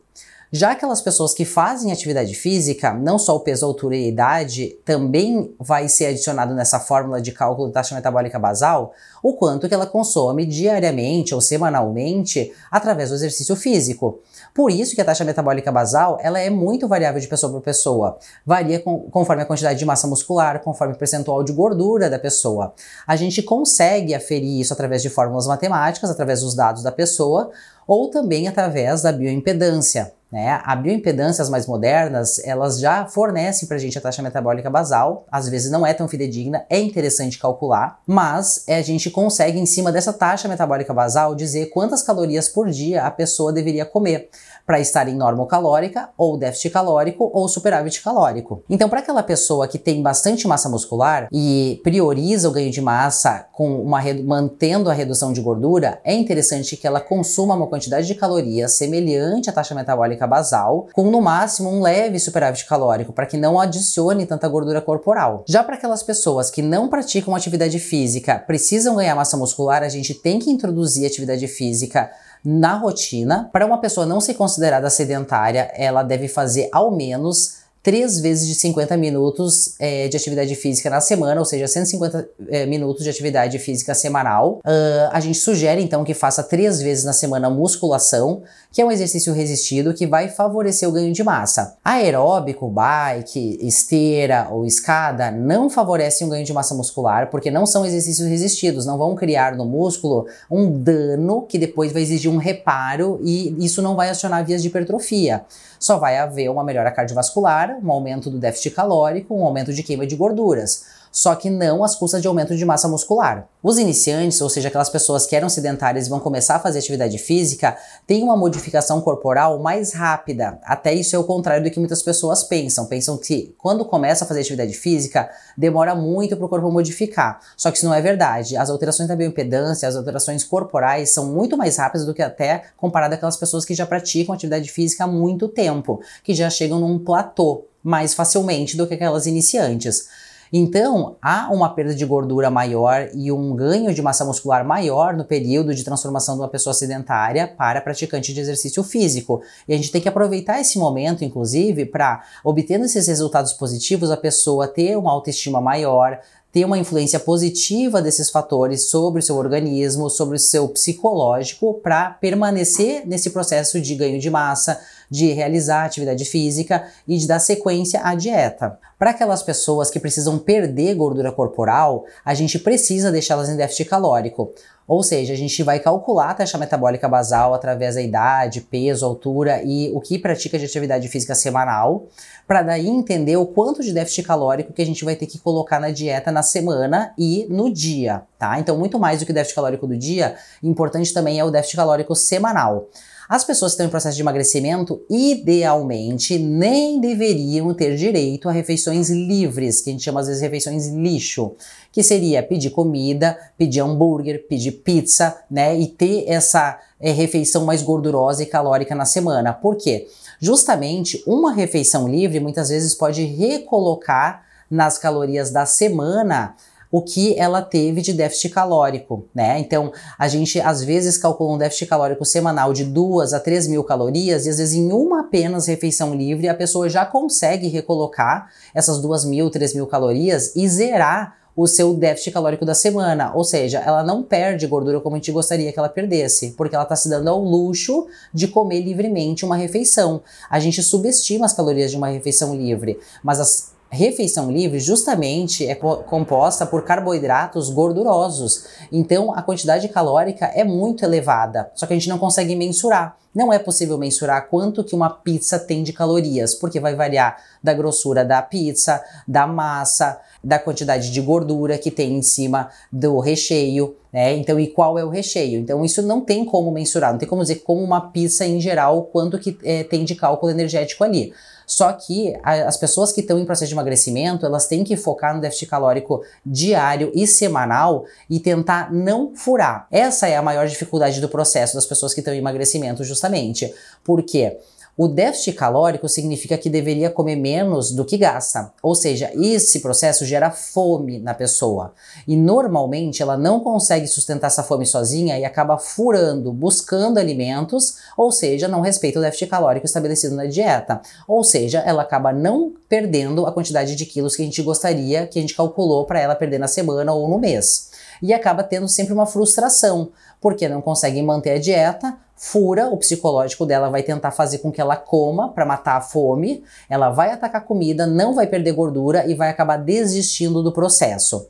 Já 0.50 0.71
aquelas 0.71 1.02
pessoas 1.02 1.35
que 1.35 1.45
fazem 1.45 1.93
atividade 1.93 2.35
física, 2.35 2.95
não 2.95 3.19
só 3.19 3.37
o 3.37 3.40
peso, 3.40 3.67
altura 3.67 3.97
e 3.97 4.09
idade, 4.09 4.78
também 4.83 5.55
vai 5.61 5.88
ser 5.88 6.07
adicionado 6.07 6.55
nessa 6.55 6.81
fórmula 6.81 7.21
de 7.21 7.33
cálculo 7.33 7.69
da 7.69 7.75
taxa 7.75 7.95
metabólica 7.95 8.38
basal, 8.38 8.95
o 9.23 9.35
quanto 9.35 9.69
que 9.69 9.75
ela 9.75 9.87
consome 9.87 10.47
diariamente 10.47 11.35
ou 11.35 11.40
semanalmente 11.43 12.50
através 12.71 13.11
do 13.11 13.17
exercício 13.17 13.55
físico. 13.57 14.21
Por 14.55 14.71
isso 14.71 14.95
que 14.95 15.02
a 15.02 15.05
taxa 15.05 15.23
metabólica 15.23 15.71
basal 15.71 16.19
ela 16.23 16.38
é 16.38 16.49
muito 16.49 16.88
variável 16.88 17.21
de 17.21 17.28
pessoa 17.28 17.52
para 17.52 17.61
pessoa. 17.61 18.19
Varia 18.47 18.81
com, 18.81 19.00
conforme 19.11 19.43
a 19.43 19.47
quantidade 19.47 19.78
de 19.78 19.85
massa 19.85 20.07
muscular, 20.07 20.62
conforme 20.62 20.95
o 20.95 20.99
percentual 20.99 21.45
de 21.45 21.52
gordura 21.52 22.09
da 22.09 22.19
pessoa. 22.19 22.73
A 23.07 23.17
gente 23.17 23.43
consegue 23.43 24.14
aferir 24.14 24.61
isso 24.61 24.73
através 24.73 25.02
de 25.02 25.11
fórmulas 25.11 25.47
matemáticas, 25.47 26.11
através 26.11 26.40
dos 26.40 26.55
dados 26.55 26.83
da 26.83 26.90
pessoa, 26.90 27.50
ou 27.87 28.09
também 28.09 28.49
através 28.49 29.02
da 29.02 29.12
bioimpedância. 29.12 30.17
Né? 30.30 30.61
A 30.62 30.76
bioimpedância, 30.76 31.42
as 31.42 31.49
mais 31.49 31.66
modernas, 31.66 32.38
elas 32.44 32.78
já 32.78 33.06
fornecem 33.06 33.66
para 33.66 33.76
a 33.76 33.80
gente 33.80 33.97
a 33.97 34.00
taxa 34.00 34.23
metabólica 34.23 34.68
basal, 34.68 35.26
às 35.32 35.49
vezes 35.49 35.70
não 35.70 35.87
é 35.87 35.94
tão 35.94 36.06
fidedigna, 36.06 36.66
é 36.68 36.78
interessante 36.78 37.38
calcular, 37.38 38.00
mas 38.06 38.64
é, 38.66 38.76
a 38.76 38.82
gente 38.82 39.11
consegue, 39.11 39.58
em 39.58 39.64
cima 39.64 39.90
dessa 39.90 40.12
taxa 40.12 40.47
metabólica 40.47 40.92
basal, 40.92 41.35
dizer 41.35 41.66
quantas 41.70 42.02
calorias 42.02 42.49
por 42.49 42.68
dia 42.68 43.04
a 43.04 43.11
pessoa 43.11 43.52
deveria 43.52 43.87
comer 43.87 44.28
para 44.66 44.80
estar 44.80 45.08
em 45.08 45.16
norma 45.16 45.47
calórica, 45.47 46.11
ou 46.14 46.37
déficit 46.37 46.68
calórico, 46.68 47.30
ou 47.32 47.49
superávit 47.49 48.02
calórico. 48.02 48.62
Então, 48.68 48.87
para 48.87 49.00
aquela 49.00 49.23
pessoa 49.23 49.66
que 49.66 49.78
tem 49.78 50.02
bastante 50.02 50.47
massa 50.47 50.68
muscular 50.68 51.26
e 51.32 51.80
prioriza 51.82 52.50
o 52.50 52.52
ganho 52.52 52.70
de 52.70 52.82
massa 52.82 53.47
com 53.50 53.80
uma 53.80 53.99
mantendo 54.23 54.90
a 54.90 54.92
redução 54.92 55.32
de 55.32 55.40
gordura, 55.40 55.99
é 56.04 56.12
interessante 56.12 56.76
que 56.76 56.87
ela 56.87 57.00
consuma 57.00 57.54
uma 57.54 57.66
quantidade 57.66 58.06
de 58.06 58.14
calorias 58.14 58.73
semelhante 58.75 59.49
à 59.49 59.52
taxa 59.54 59.75
metabólica 59.75 60.18
basal, 60.27 60.89
com 60.93 61.11
no 61.11 61.21
máximo 61.21 61.71
um 61.71 61.81
leve 61.81 62.19
superávit 62.19 62.67
calórico, 62.67 63.13
para 63.13 63.27
que 63.27 63.37
não 63.37 63.59
adicione 63.59 64.27
tanta 64.27 64.49
gordura 64.49 64.81
corporal. 64.81 65.45
Já 65.47 65.63
para 65.63 65.77
aquelas 65.77 66.03
pessoas 66.03 66.51
que 66.51 66.63
não 66.63 66.89
praticam 66.89 67.35
atividade 67.35 67.79
física, 67.79 68.39
precisam 68.39 68.97
ganhar 68.97 69.15
massa 69.15 69.37
muscular, 69.37 69.83
a 69.83 69.89
gente 69.89 70.15
tem 70.15 70.39
que 70.39 70.51
introduzir 70.51 71.07
atividade 71.07 71.47
física 71.47 72.11
na 72.45 72.75
rotina. 72.75 73.49
Para 73.53 73.67
uma 73.67 73.81
pessoa 73.81 74.07
não 74.07 74.21
ser 74.21 74.35
considerada 74.35 74.89
sedentária, 74.91 75.71
ela 75.75 76.03
deve 76.03 76.29
fazer 76.29 76.69
ao 76.73 76.91
menos 76.91 77.59
três 77.88 78.21
vezes 78.21 78.47
de 78.47 78.54
50 78.54 78.99
minutos 78.99 79.75
é, 79.78 80.09
de 80.09 80.16
atividade 80.18 80.54
física 80.54 80.90
na 80.90 81.00
semana, 81.00 81.40
ou 81.40 81.45
seja, 81.47 81.66
150 81.66 82.28
é, 82.50 82.66
minutos 82.66 83.02
de 83.02 83.09
atividade 83.09 83.59
física 83.59 83.95
semanal. 83.95 84.59
Uh, 84.59 85.09
a 85.11 85.18
gente 85.21 85.38
sugere 85.38 85.83
então 85.83 86.04
que 86.04 86.12
faça 86.12 86.42
três 86.42 86.83
vezes 86.83 87.07
na 87.07 87.14
semana 87.14 87.49
musculação, 87.49 88.42
que 88.71 88.83
é 88.83 88.85
um 88.85 88.92
exercício 88.92 89.33
resistido 89.33 89.95
que 89.95 90.07
vai 90.07 90.28
favorecer 90.28 90.87
o 90.87 90.92
ganho 90.92 91.14
de 91.14 91.25
massa. 91.25 91.78
Aeróbico, 91.83 92.68
bike, 92.68 93.59
esteira 93.66 94.49
ou 94.50 94.66
escada 94.66 95.30
não 95.30 95.71
favorecem 95.71 96.26
o 96.26 96.30
ganho 96.30 96.45
de 96.45 96.52
massa 96.52 96.75
muscular 96.75 97.30
porque 97.30 97.50
não 97.50 97.64
são 97.64 97.87
exercícios 97.87 98.28
resistidos, 98.28 98.85
não 98.85 98.99
vão 98.99 99.14
criar 99.14 99.57
no 99.57 99.64
músculo 99.64 100.26
um 100.50 100.71
dano 100.71 101.40
que 101.49 101.59
depois 101.59 101.90
vai 101.90 102.02
exigir 102.02 102.30
um 102.30 102.37
reparo 102.37 103.18
e 103.25 103.57
isso 103.64 103.80
não 103.80 103.97
vai 103.97 104.11
acionar 104.11 104.45
vias 104.45 104.61
de 104.61 104.68
hipertrofia. 104.68 105.42
Só 105.78 105.97
vai 105.97 106.18
haver 106.18 106.50
uma 106.50 106.64
melhora 106.64 106.90
cardiovascular, 106.90 107.77
um 107.82 107.90
aumento 107.90 108.30
do 108.30 108.38
déficit 108.38 108.75
calórico, 108.75 109.35
um 109.35 109.44
aumento 109.44 109.73
de 109.73 109.82
queima 109.82 110.06
de 110.06 110.16
gorduras 110.16 110.98
só 111.11 111.35
que 111.35 111.50
não 111.50 111.83
às 111.85 111.95
custas 111.95 112.23
de 112.23 112.29
aumento 112.29 112.57
de 112.57 112.65
massa 112.65 112.88
muscular. 112.88 113.49
Os 113.62 113.77
iniciantes, 113.77 114.41
ou 114.41 114.49
seja, 114.49 114.69
aquelas 114.69 114.88
pessoas 114.88 115.27
que 115.27 115.35
eram 115.35 115.49
sedentárias 115.49 116.07
e 116.07 116.11
vão 116.11 116.21
começar 116.21 116.57
a 116.57 116.59
fazer 116.61 116.79
atividade 116.79 117.19
física, 117.19 117.77
têm 118.07 118.23
uma 118.23 118.37
modificação 118.37 119.00
corporal 119.00 119.59
mais 119.59 119.93
rápida. 119.93 120.59
Até 120.62 120.95
isso 120.95 121.17
é 121.17 121.19
o 121.19 121.25
contrário 121.25 121.65
do 121.65 121.71
que 121.71 121.79
muitas 121.79 122.03
pessoas 122.03 122.45
pensam. 122.45 122.87
Pensam 122.87 123.19
que 123.19 123.55
quando 123.59 123.85
começa 123.85 124.25
a 124.25 124.29
fazer 124.29 124.41
atividade 124.41 124.75
física, 124.75 125.29
demora 125.57 125.95
muito 125.95 126.37
para 126.37 126.47
o 126.47 126.49
corpo 126.49 126.71
modificar. 126.71 127.41
Só 127.57 127.71
que 127.71 127.79
isso 127.79 127.87
não 127.87 127.95
é 127.95 128.00
verdade. 128.00 128.57
As 128.57 128.71
alterações 128.71 129.09
da 129.09 129.17
bioimpedância, 129.17 129.88
as 129.88 129.97
alterações 129.97 130.45
corporais 130.45 131.11
são 131.11 131.27
muito 131.27 131.57
mais 131.57 131.77
rápidas 131.77 132.07
do 132.07 132.15
que 132.15 132.23
até 132.23 132.62
comparado 132.77 133.15
àquelas 133.15 133.37
pessoas 133.37 133.65
que 133.65 133.75
já 133.75 133.85
praticam 133.87 134.35
atividade 134.35 134.71
física 134.71 135.05
há 135.05 135.07
muito 135.07 135.49
tempo, 135.49 136.00
que 136.23 136.33
já 136.33 136.49
chegam 136.49 136.79
num 136.79 136.99
platô 136.99 137.65
mais 137.83 138.15
facilmente 138.15 138.77
do 138.77 138.87
que 138.87 138.95
aquelas 138.95 139.27
iniciantes. 139.27 140.09
Então, 140.52 141.17
há 141.21 141.50
uma 141.52 141.69
perda 141.69 141.95
de 141.95 142.05
gordura 142.05 142.50
maior 142.50 143.09
e 143.14 143.31
um 143.31 143.55
ganho 143.55 143.93
de 143.93 144.02
massa 144.02 144.25
muscular 144.25 144.64
maior 144.64 145.14
no 145.14 145.25
período 145.25 145.75
de 145.75 145.85
transformação 145.85 146.35
de 146.35 146.40
uma 146.43 146.49
pessoa 146.49 146.75
sedentária 146.75 147.47
para 147.47 147.81
praticante 147.81 148.33
de 148.33 148.40
exercício 148.40 148.83
físico. 148.83 149.43
E 149.67 149.75
a 149.75 149.76
gente 149.76 149.90
tem 149.90 150.00
que 150.00 150.09
aproveitar 150.09 150.61
esse 150.61 150.78
momento, 150.78 151.25
inclusive, 151.25 151.85
para, 151.87 152.23
obtendo 152.43 152.85
esses 152.85 153.07
resultados 153.07 153.52
positivos, 153.52 154.11
a 154.11 154.17
pessoa 154.17 154.67
ter 154.67 154.97
uma 154.97 155.11
autoestima 155.11 155.61
maior, 155.61 156.19
ter 156.52 156.64
uma 156.64 156.78
influência 156.78 157.21
positiva 157.21 158.00
desses 158.00 158.31
fatores 158.31 158.88
sobre 158.88 159.21
o 159.21 159.23
seu 159.23 159.37
organismo, 159.37 160.09
sobre 160.09 160.37
o 160.37 160.40
seu 160.40 160.69
psicológico, 160.69 161.75
para 161.75 162.11
permanecer 162.11 163.07
nesse 163.07 163.31
processo 163.31 163.81
de 163.81 163.95
ganho 163.95 164.19
de 164.19 164.31
massa, 164.31 164.81
de 165.11 165.33
realizar 165.33 165.85
atividade 165.85 166.25
física 166.25 166.87
e 167.07 167.17
de 167.19 167.26
dar 167.26 167.38
sequência 167.38 168.00
à 168.02 168.14
dieta. 168.14 168.78
Para 168.99 169.11
aquelas 169.11 169.43
pessoas 169.43 169.90
que 169.90 170.00
precisam 170.00 170.38
perder 170.38 170.95
gordura 170.95 171.31
corporal, 171.31 172.05
a 172.25 172.35
gente 172.35 172.59
precisa 172.59 173.12
deixá-las 173.12 173.49
em 173.49 173.57
déficit 173.57 173.88
calórico. 173.88 174.52
Ou 174.88 175.02
seja, 175.02 175.35
a 175.35 175.37
gente 175.37 175.62
vai 175.62 175.78
calcular 175.78 176.30
a 176.30 176.35
taxa 176.35 176.57
metabólica 176.57 177.07
basal 177.07 177.52
através 177.52 177.97
da 177.97 178.00
idade, 178.00 178.62
peso, 178.62 179.04
altura 179.04 179.62
e 179.62 179.92
o 179.95 180.00
que 180.00 180.18
pratica 180.18 180.59
de 180.59 180.64
atividade 180.64 181.07
física 181.09 181.35
semanal, 181.35 182.07
para 182.47 182.62
daí 182.62 182.88
entender 182.88 183.37
o 183.37 183.45
quanto 183.45 183.83
de 183.83 183.92
déficit 183.92 184.23
calórico 184.23 184.73
que 184.73 184.80
a 184.80 184.87
gente 184.87 185.04
vai 185.04 185.14
ter 185.14 185.26
que 185.26 185.38
colocar 185.38 185.78
na 185.78 185.90
dieta 185.90 186.33
na 186.33 186.42
semana 186.42 187.12
e 187.18 187.47
no 187.50 187.71
dia, 187.71 188.23
tá? 188.38 188.59
Então, 188.59 188.78
muito 188.78 188.99
mais 188.99 189.21
do 189.21 189.26
que 189.26 189.30
o 189.33 189.35
déficit 189.35 189.57
calórico 189.57 189.87
do 189.87 189.95
dia, 189.95 190.37
importante 190.62 191.12
também 191.12 191.38
é 191.38 191.45
o 191.45 191.50
déficit 191.50 191.76
calórico 191.76 192.14
semanal. 192.16 192.88
As 193.28 193.44
pessoas 193.44 193.73
que 193.73 193.75
estão 193.75 193.87
em 193.87 193.90
processo 193.90 194.16
de 194.16 194.23
emagrecimento, 194.23 195.02
idealmente, 195.11 196.38
nem 196.38 196.99
deveriam 196.99 197.75
ter 197.75 197.94
direito 197.94 198.49
a 198.49 198.52
refeições 198.52 199.11
livres, 199.11 199.82
que 199.82 199.90
a 199.90 199.92
gente 199.92 200.02
chama 200.02 200.20
às 200.20 200.28
vezes 200.28 200.40
refeições 200.40 200.88
lixo, 200.88 201.52
que 201.92 202.02
seria 202.02 202.42
pedir 202.42 202.70
comida, 202.70 203.38
pedir 203.58 203.80
hambúrguer, 203.80 204.47
pedir 204.49 204.73
pizza, 204.73 205.37
né, 205.50 205.78
e 205.78 205.88
ter 205.88 206.25
essa 206.26 206.80
é, 206.99 207.11
refeição 207.11 207.66
mais 207.66 207.82
gordurosa 207.82 208.42
e 208.42 208.47
calórica 208.47 208.94
na 208.94 209.04
semana. 209.04 209.52
Por 209.52 209.76
quê? 209.76 210.08
Justamente 210.40 211.23
uma 211.26 211.52
refeição 211.52 212.08
livre 212.08 212.40
muitas 212.40 212.70
vezes 212.70 212.94
pode 212.94 213.25
recolocar 213.25 214.42
nas 214.70 214.97
calorias 214.97 215.50
da 215.50 215.66
semana 215.66 216.54
o 216.90 217.02
que 217.02 217.38
ela 217.38 217.61
teve 217.61 218.00
de 218.00 218.12
déficit 218.12 218.50
calórico, 218.50 219.26
né? 219.35 219.59
Então, 219.59 219.92
a 220.18 220.26
gente 220.26 220.61
às 220.61 220.83
vezes 220.83 221.18
calcula 221.18 221.54
um 221.54 221.59
déficit 221.59 221.87
calórico 221.87 222.25
semanal 222.25 222.73
de 222.73 222.85
2 222.85 223.35
a 223.35 223.40
3 223.40 223.66
mil 223.66 223.85
calorias 223.85 224.47
e 224.47 224.50
às 224.50 224.59
vezes 224.59 224.75
em 224.75 224.90
uma 224.92 225.21
apenas 225.21 225.66
refeição 225.66 226.14
livre 226.14 226.49
a 226.49 226.54
pessoa 226.54 226.88
já 226.88 227.04
consegue 227.04 227.68
recolocar 227.68 228.50
essas 228.75 229.00
2 229.00 229.25
mil, 229.26 229.50
3 229.50 229.75
mil 229.75 229.87
calorias 229.87 230.57
e 230.57 230.66
zerar 230.68 231.37
o 231.54 231.66
seu 231.66 231.92
déficit 231.92 232.30
calórico 232.30 232.64
da 232.64 232.73
semana, 232.73 233.33
ou 233.35 233.42
seja, 233.42 233.80
ela 233.80 234.04
não 234.04 234.23
perde 234.23 234.64
gordura 234.64 235.00
como 235.00 235.16
a 235.16 235.18
gente 235.18 235.33
gostaria 235.33 235.73
que 235.73 235.78
ela 235.78 235.88
perdesse, 235.88 236.52
porque 236.52 236.76
ela 236.76 236.85
está 236.85 236.95
se 236.95 237.09
dando 237.09 237.28
ao 237.28 237.42
luxo 237.42 238.07
de 238.33 238.47
comer 238.47 238.80
livremente 238.80 239.45
uma 239.45 239.57
refeição. 239.57 240.23
A 240.49 240.61
gente 240.61 240.80
subestima 240.85 241.47
as 241.47 241.52
calorias 241.52 241.90
de 241.90 241.97
uma 241.97 242.07
refeição 242.07 242.54
livre, 242.54 243.00
mas 243.25 243.40
as 243.40 243.73
refeição 243.90 244.50
livre 244.50 244.78
justamente 244.78 245.66
é 245.66 245.75
composta 245.75 246.66
por 246.66 246.85
carboidratos 246.85 247.71
gordurosos. 247.71 248.66
Então 248.92 249.35
a 249.35 249.42
quantidade 249.42 249.88
calórica 249.88 250.47
é 250.47 250.64
muito 250.64 251.04
elevada, 251.04 251.71
só 251.75 251.87
que 251.87 251.92
a 251.95 251.97
gente 251.97 252.09
não 252.09 252.18
consegue 252.18 252.54
mensurar. 252.54 253.16
Não 253.35 253.52
é 253.52 253.59
possível 253.59 253.97
mensurar 253.99 254.49
quanto 254.49 254.83
que 254.83 254.95
uma 254.95 255.11
pizza 255.11 255.59
tem 255.59 255.83
de 255.83 255.92
calorias, 255.92 256.54
porque 256.54 256.80
vai 256.80 256.95
variar 256.95 257.37
da 257.62 257.73
grossura 257.73 258.25
da 258.25 258.42
pizza, 258.42 259.02
da 259.26 259.47
massa, 259.47 260.21
da 260.42 260.59
quantidade 260.59 261.11
de 261.11 261.21
gordura 261.21 261.78
que 261.78 261.90
tem 261.90 262.16
em 262.16 262.23
cima 262.23 262.68
do 262.92 263.18
recheio, 263.18 263.97
né? 264.12 264.35
Então, 264.37 264.59
e 264.59 264.66
qual 264.66 264.99
é 264.99 265.04
o 265.04 265.09
recheio? 265.09 265.61
Então, 265.61 265.85
isso 265.85 266.00
não 266.02 266.21
tem 266.21 266.45
como 266.45 266.71
mensurar, 266.71 267.12
não 267.12 267.18
tem 267.18 267.28
como 267.28 267.42
dizer 267.42 267.57
como 267.57 267.83
uma 267.83 268.11
pizza 268.11 268.47
em 268.47 268.61
geral, 268.61 269.04
quanto 269.04 269.38
que 269.38 269.59
é, 269.62 269.85
tem 269.85 270.04
de 270.04 270.14
cálculo 270.14 270.50
energético 270.50 271.04
ali. 271.04 271.33
Só 271.66 271.92
que 271.92 272.35
a, 272.42 272.66
as 272.66 272.78
pessoas 272.78 273.12
que 273.12 273.21
estão 273.21 273.38
em 273.38 273.45
processo 273.45 273.68
de 273.68 273.75
emagrecimento, 273.75 274.47
elas 274.47 274.66
têm 274.66 274.83
que 274.83 274.97
focar 274.97 275.35
no 275.35 275.40
déficit 275.40 275.66
calórico 275.66 276.23
diário 276.45 277.12
e 277.14 277.26
semanal 277.26 278.07
e 278.30 278.40
tentar 278.40 278.90
não 278.90 279.35
furar. 279.37 279.87
Essa 279.90 280.26
é 280.26 280.37
a 280.37 280.42
maior 280.42 280.66
dificuldade 280.66 281.21
do 281.21 281.28
processo 281.28 281.75
das 281.75 281.85
pessoas 281.85 282.14
que 282.14 282.21
estão 282.21 282.33
em 282.33 282.38
emagrecimento, 282.38 283.04
justamente. 283.04 283.73
Por 284.02 284.23
quê? 284.23 284.57
O 285.00 285.07
déficit 285.07 285.52
calórico 285.52 286.09
significa 286.09 286.59
que 286.59 286.69
deveria 286.69 287.09
comer 287.09 287.37
menos 287.37 287.93
do 287.93 288.05
que 288.05 288.19
gasta, 288.19 288.73
ou 288.83 288.97
seja, 288.97 289.31
esse 289.33 289.78
processo 289.78 290.26
gera 290.26 290.50
fome 290.50 291.21
na 291.21 291.33
pessoa. 291.35 291.93
E 292.26 292.37
normalmente 292.37 293.23
ela 293.23 293.37
não 293.37 293.61
consegue 293.61 294.09
sustentar 294.09 294.49
essa 294.49 294.64
fome 294.64 294.85
sozinha 294.85 295.38
e 295.38 295.45
acaba 295.45 295.78
furando, 295.78 296.52
buscando 296.52 297.19
alimentos, 297.19 297.99
ou 298.17 298.33
seja, 298.33 298.67
não 298.67 298.81
respeita 298.81 299.21
o 299.21 299.23
déficit 299.23 299.49
calórico 299.49 299.87
estabelecido 299.87 300.35
na 300.35 300.47
dieta. 300.47 301.00
Ou 301.28 301.45
seja, 301.45 301.78
ela 301.87 302.02
acaba 302.02 302.33
não 302.33 302.73
perdendo 302.88 303.47
a 303.47 303.52
quantidade 303.52 303.95
de 303.95 304.05
quilos 304.05 304.35
que 304.35 304.43
a 304.43 304.45
gente 304.45 304.62
gostaria, 304.62 305.28
que 305.28 305.38
a 305.38 305.43
gente 305.43 305.55
calculou 305.55 306.07
para 306.07 306.19
ela 306.19 306.35
perder 306.35 306.59
na 306.59 306.67
semana 306.67 307.12
ou 307.12 307.28
no 307.28 307.38
mês. 307.38 307.88
E 308.23 308.33
acaba 308.33 308.63
tendo 308.63 308.89
sempre 308.89 309.13
uma 309.13 309.27
frustração, 309.27 310.11
porque 310.41 310.69
não 310.69 310.81
consegue 310.81 311.23
manter 311.23 311.53
a 311.53 311.59
dieta, 311.59 312.17
fura, 312.37 312.89
o 312.89 312.97
psicológico 312.97 313.67
dela 313.67 313.91
vai 313.91 314.03
tentar 314.03 314.31
fazer 314.31 314.59
com 314.59 314.71
que 314.71 314.81
ela 314.81 314.97
coma 314.97 315.49
para 315.51 315.67
matar 315.67 315.97
a 315.97 316.01
fome, 316.01 316.63
ela 316.89 317.11
vai 317.11 317.33
atacar 317.33 317.65
comida, 317.65 318.07
não 318.07 318.35
vai 318.35 318.47
perder 318.47 318.73
gordura 318.73 319.27
e 319.27 319.35
vai 319.35 319.51
acabar 319.51 319.77
desistindo 319.77 320.63
do 320.63 320.73
processo. 320.73 321.49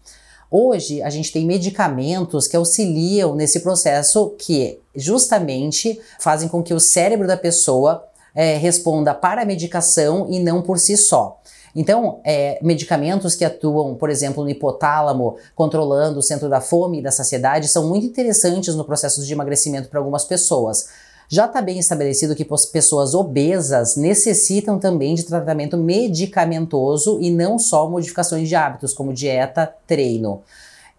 Hoje 0.50 1.02
a 1.02 1.10
gente 1.10 1.30
tem 1.30 1.44
medicamentos 1.44 2.46
que 2.46 2.56
auxiliam 2.56 3.34
nesse 3.34 3.60
processo 3.60 4.34
que 4.38 4.80
justamente 4.96 6.00
fazem 6.18 6.48
com 6.48 6.62
que 6.62 6.72
o 6.72 6.80
cérebro 6.80 7.26
da 7.26 7.36
pessoa 7.36 8.02
é, 8.34 8.56
responda 8.56 9.12
para 9.12 9.42
a 9.42 9.44
medicação 9.44 10.26
e 10.30 10.40
não 10.40 10.62
por 10.62 10.78
si 10.78 10.96
só. 10.96 11.38
Então, 11.74 12.20
é, 12.24 12.58
medicamentos 12.62 13.34
que 13.34 13.44
atuam, 13.44 13.94
por 13.94 14.10
exemplo, 14.10 14.42
no 14.42 14.50
hipotálamo, 14.50 15.36
controlando 15.54 16.18
o 16.18 16.22
centro 16.22 16.48
da 16.48 16.60
fome 16.60 16.98
e 16.98 17.02
da 17.02 17.10
saciedade, 17.10 17.68
são 17.68 17.88
muito 17.88 18.06
interessantes 18.06 18.74
no 18.74 18.84
processo 18.84 19.24
de 19.24 19.32
emagrecimento 19.32 19.88
para 19.88 19.98
algumas 19.98 20.24
pessoas. 20.24 20.88
Já 21.30 21.44
está 21.44 21.60
bem 21.60 21.78
estabelecido 21.78 22.34
que 22.34 22.46
pessoas 22.72 23.14
obesas 23.14 23.96
necessitam 23.96 24.78
também 24.78 25.14
de 25.14 25.24
tratamento 25.24 25.76
medicamentoso 25.76 27.18
e 27.20 27.30
não 27.30 27.58
só 27.58 27.88
modificações 27.88 28.48
de 28.48 28.54
hábitos, 28.54 28.94
como 28.94 29.12
dieta, 29.12 29.70
treino. 29.86 30.42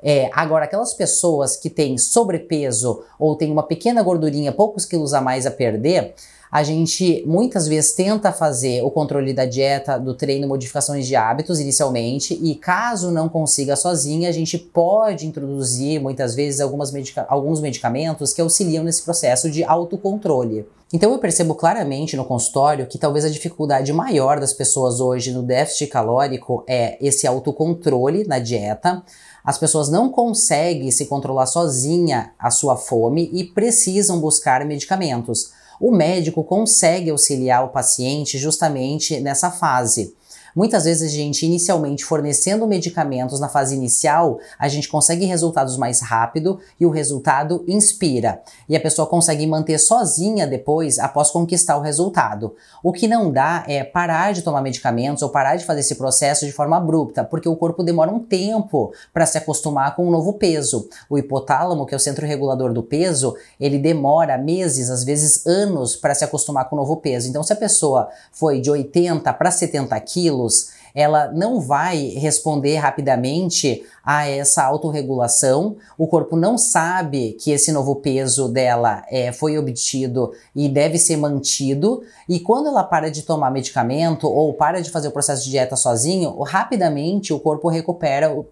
É, 0.01 0.29
agora, 0.34 0.65
aquelas 0.65 0.94
pessoas 0.94 1.56
que 1.56 1.70
têm 1.70 1.98
sobrepeso 1.98 3.03
ou 3.18 3.36
têm 3.36 3.51
uma 3.51 3.63
pequena 3.63 4.01
gordurinha, 4.01 4.51
poucos 4.51 4.86
quilos 4.86 5.13
a 5.13 5.22
mais 5.22 5.46
a 5.46 5.51
perder, 5.51 6.13
a 6.51 6.63
gente 6.63 7.24
muitas 7.27 7.68
vezes 7.68 7.91
tenta 7.94 8.32
fazer 8.32 8.82
o 8.82 8.89
controle 8.89 9.34
da 9.34 9.46
dieta, 9.46 10.00
do 10.00 10.15
treino, 10.15 10.48
modificações 10.48 11.06
de 11.06 11.15
hábitos 11.15 11.60
inicialmente, 11.60 12.34
e 12.34 12.56
caso 12.56 13.12
não 13.12 13.29
consiga 13.29 13.75
sozinha, 13.75 14.29
a 14.29 14.32
gente 14.32 14.58
pode 14.58 15.27
introduzir 15.27 16.01
muitas 16.01 16.34
vezes 16.34 16.60
medica 16.91 17.25
alguns 17.29 17.62
medicamentos 17.62 18.33
que 18.33 18.42
auxiliam 18.42 18.83
nesse 18.83 19.03
processo 19.03 19.50
de 19.51 19.64
autocontrole. 19.64 20.66
Então 20.92 21.12
eu 21.12 21.20
percebo 21.20 21.53
claramente 21.53 22.18
no 22.18 22.25
consultório 22.25 22.88
que 22.88 22.98
talvez 22.98 23.24
a 23.24 23.29
dificuldade 23.29 23.94
maior 23.94 24.40
das 24.40 24.53
pessoas 24.53 25.00
hoje 25.00 25.31
no 25.31 25.44
déficit 25.44 25.85
calórico 25.85 26.64
é 26.68 26.98
esse 27.00 27.27
autocontrole 27.27 28.25
na 28.27 28.40
dieta. 28.40 29.03
As 29.50 29.57
pessoas 29.57 29.90
não 29.90 30.12
conseguem 30.12 30.92
se 30.92 31.07
controlar 31.07 31.48
sozinha 31.48 32.33
a 32.38 32.51
sua 32.51 32.77
fome 32.77 33.31
e 33.33 33.44
precisam 33.44 34.20
buscar 34.20 34.64
medicamentos 34.64 35.50
o 35.79 35.92
médico 35.92 36.44
consegue 36.44 37.09
auxiliar 37.09 37.64
o 37.64 37.70
paciente 37.70 38.38
justamente 38.38 39.20
nessa 39.22 39.50
fase. 39.50 40.14
Muitas 40.59 40.83
vezes 40.83 41.09
a 41.09 41.15
gente 41.15 41.45
inicialmente 41.45 42.03
fornecendo 42.03 42.67
medicamentos 42.67 43.39
na 43.39 43.48
fase 43.48 43.74
inicial, 43.74 44.39
a 44.59 44.67
gente 44.67 44.89
consegue 44.89 45.24
resultados 45.24 45.77
mais 45.77 46.01
rápido 46.01 46.59
e 46.77 46.85
o 46.85 46.89
resultado 46.89 47.63
inspira. 47.65 48.41
E 48.67 48.75
a 48.75 48.81
pessoa 48.81 49.07
consegue 49.07 49.48
manter 49.48 49.77
sozinha 49.77 50.45
depois 50.45 51.00
após 51.00 51.31
conquistar 51.31 51.77
o 51.77 51.81
resultado. 51.81 52.55
O 52.83 52.91
que 52.91 53.07
não 53.07 53.31
dá 53.31 53.63
é 53.69 53.85
parar 53.85 54.33
de 54.33 54.41
tomar 54.41 54.61
medicamentos 54.61 55.24
ou 55.24 55.29
parar 55.29 55.55
de 55.55 55.63
fazer 55.63 55.79
esse 55.79 55.95
processo 55.95 56.45
de 56.45 56.51
forma 56.51 56.75
abrupta, 56.75 57.24
porque 57.24 57.48
o 57.48 57.55
corpo 57.55 57.81
demora 57.81 58.11
um 58.11 58.19
tempo 58.19 58.91
para 59.13 59.25
se 59.25 59.37
acostumar 59.37 59.95
com 59.95 60.05
um 60.05 60.11
novo 60.11 60.33
peso. 60.33 60.89
O 61.09 61.17
hipotálamo, 61.17 61.85
que 61.85 61.93
é 61.93 61.98
o 61.98 62.01
centro 62.01 62.27
regulador 62.27 62.74
do 62.74 62.83
peso, 62.83 63.33
ele 63.57 63.79
demora 63.79 64.37
meses, 64.37 64.89
às 64.89 65.05
vezes 65.05 65.48
anos, 65.48 65.95
para 65.95 66.13
se 66.13 66.25
acostumar 66.25 66.67
com 66.67 66.75
o 66.75 66.79
novo 66.79 66.98
peso. 66.98 67.29
Então, 67.29 67.43
se 67.43 67.53
a 67.53 67.55
pessoa 67.55 68.09
foi 68.33 68.59
de 68.59 68.69
80 68.69 69.31
para 69.31 69.51
70 69.51 69.98
quilos, 70.01 70.49
Deus 70.50 70.72
ela 71.00 71.31
não 71.31 71.62
vai 71.62 72.09
responder 72.09 72.75
rapidamente 72.75 73.85
a 74.03 74.27
essa 74.27 74.64
autorregulação. 74.64 75.77
O 75.98 76.07
corpo 76.07 76.35
não 76.35 76.57
sabe 76.57 77.33
que 77.33 77.51
esse 77.51 77.72
novo 77.72 77.96
peso 77.98 78.50
dela 78.50 79.05
é, 79.09 79.31
foi 79.31 79.57
obtido 79.57 80.33
e 80.55 80.68
deve 80.68 80.98
ser 80.98 81.16
mantido. 81.16 82.01
E 82.27 82.40
quando 82.40 82.68
ela 82.68 82.83
para 82.83 83.09
de 83.09 83.22
tomar 83.22 83.50
medicamento 83.50 84.27
ou 84.27 84.53
para 84.53 84.81
de 84.81 84.90
fazer 84.90 85.07
o 85.07 85.12
processo 85.12 85.44
de 85.46 85.51
dieta 85.51 85.75
sozinho, 85.75 86.38
rapidamente 86.42 87.31
o 87.31 87.40
corpo 87.40 87.70
recupera 87.70 88.33
uh, 88.33 88.44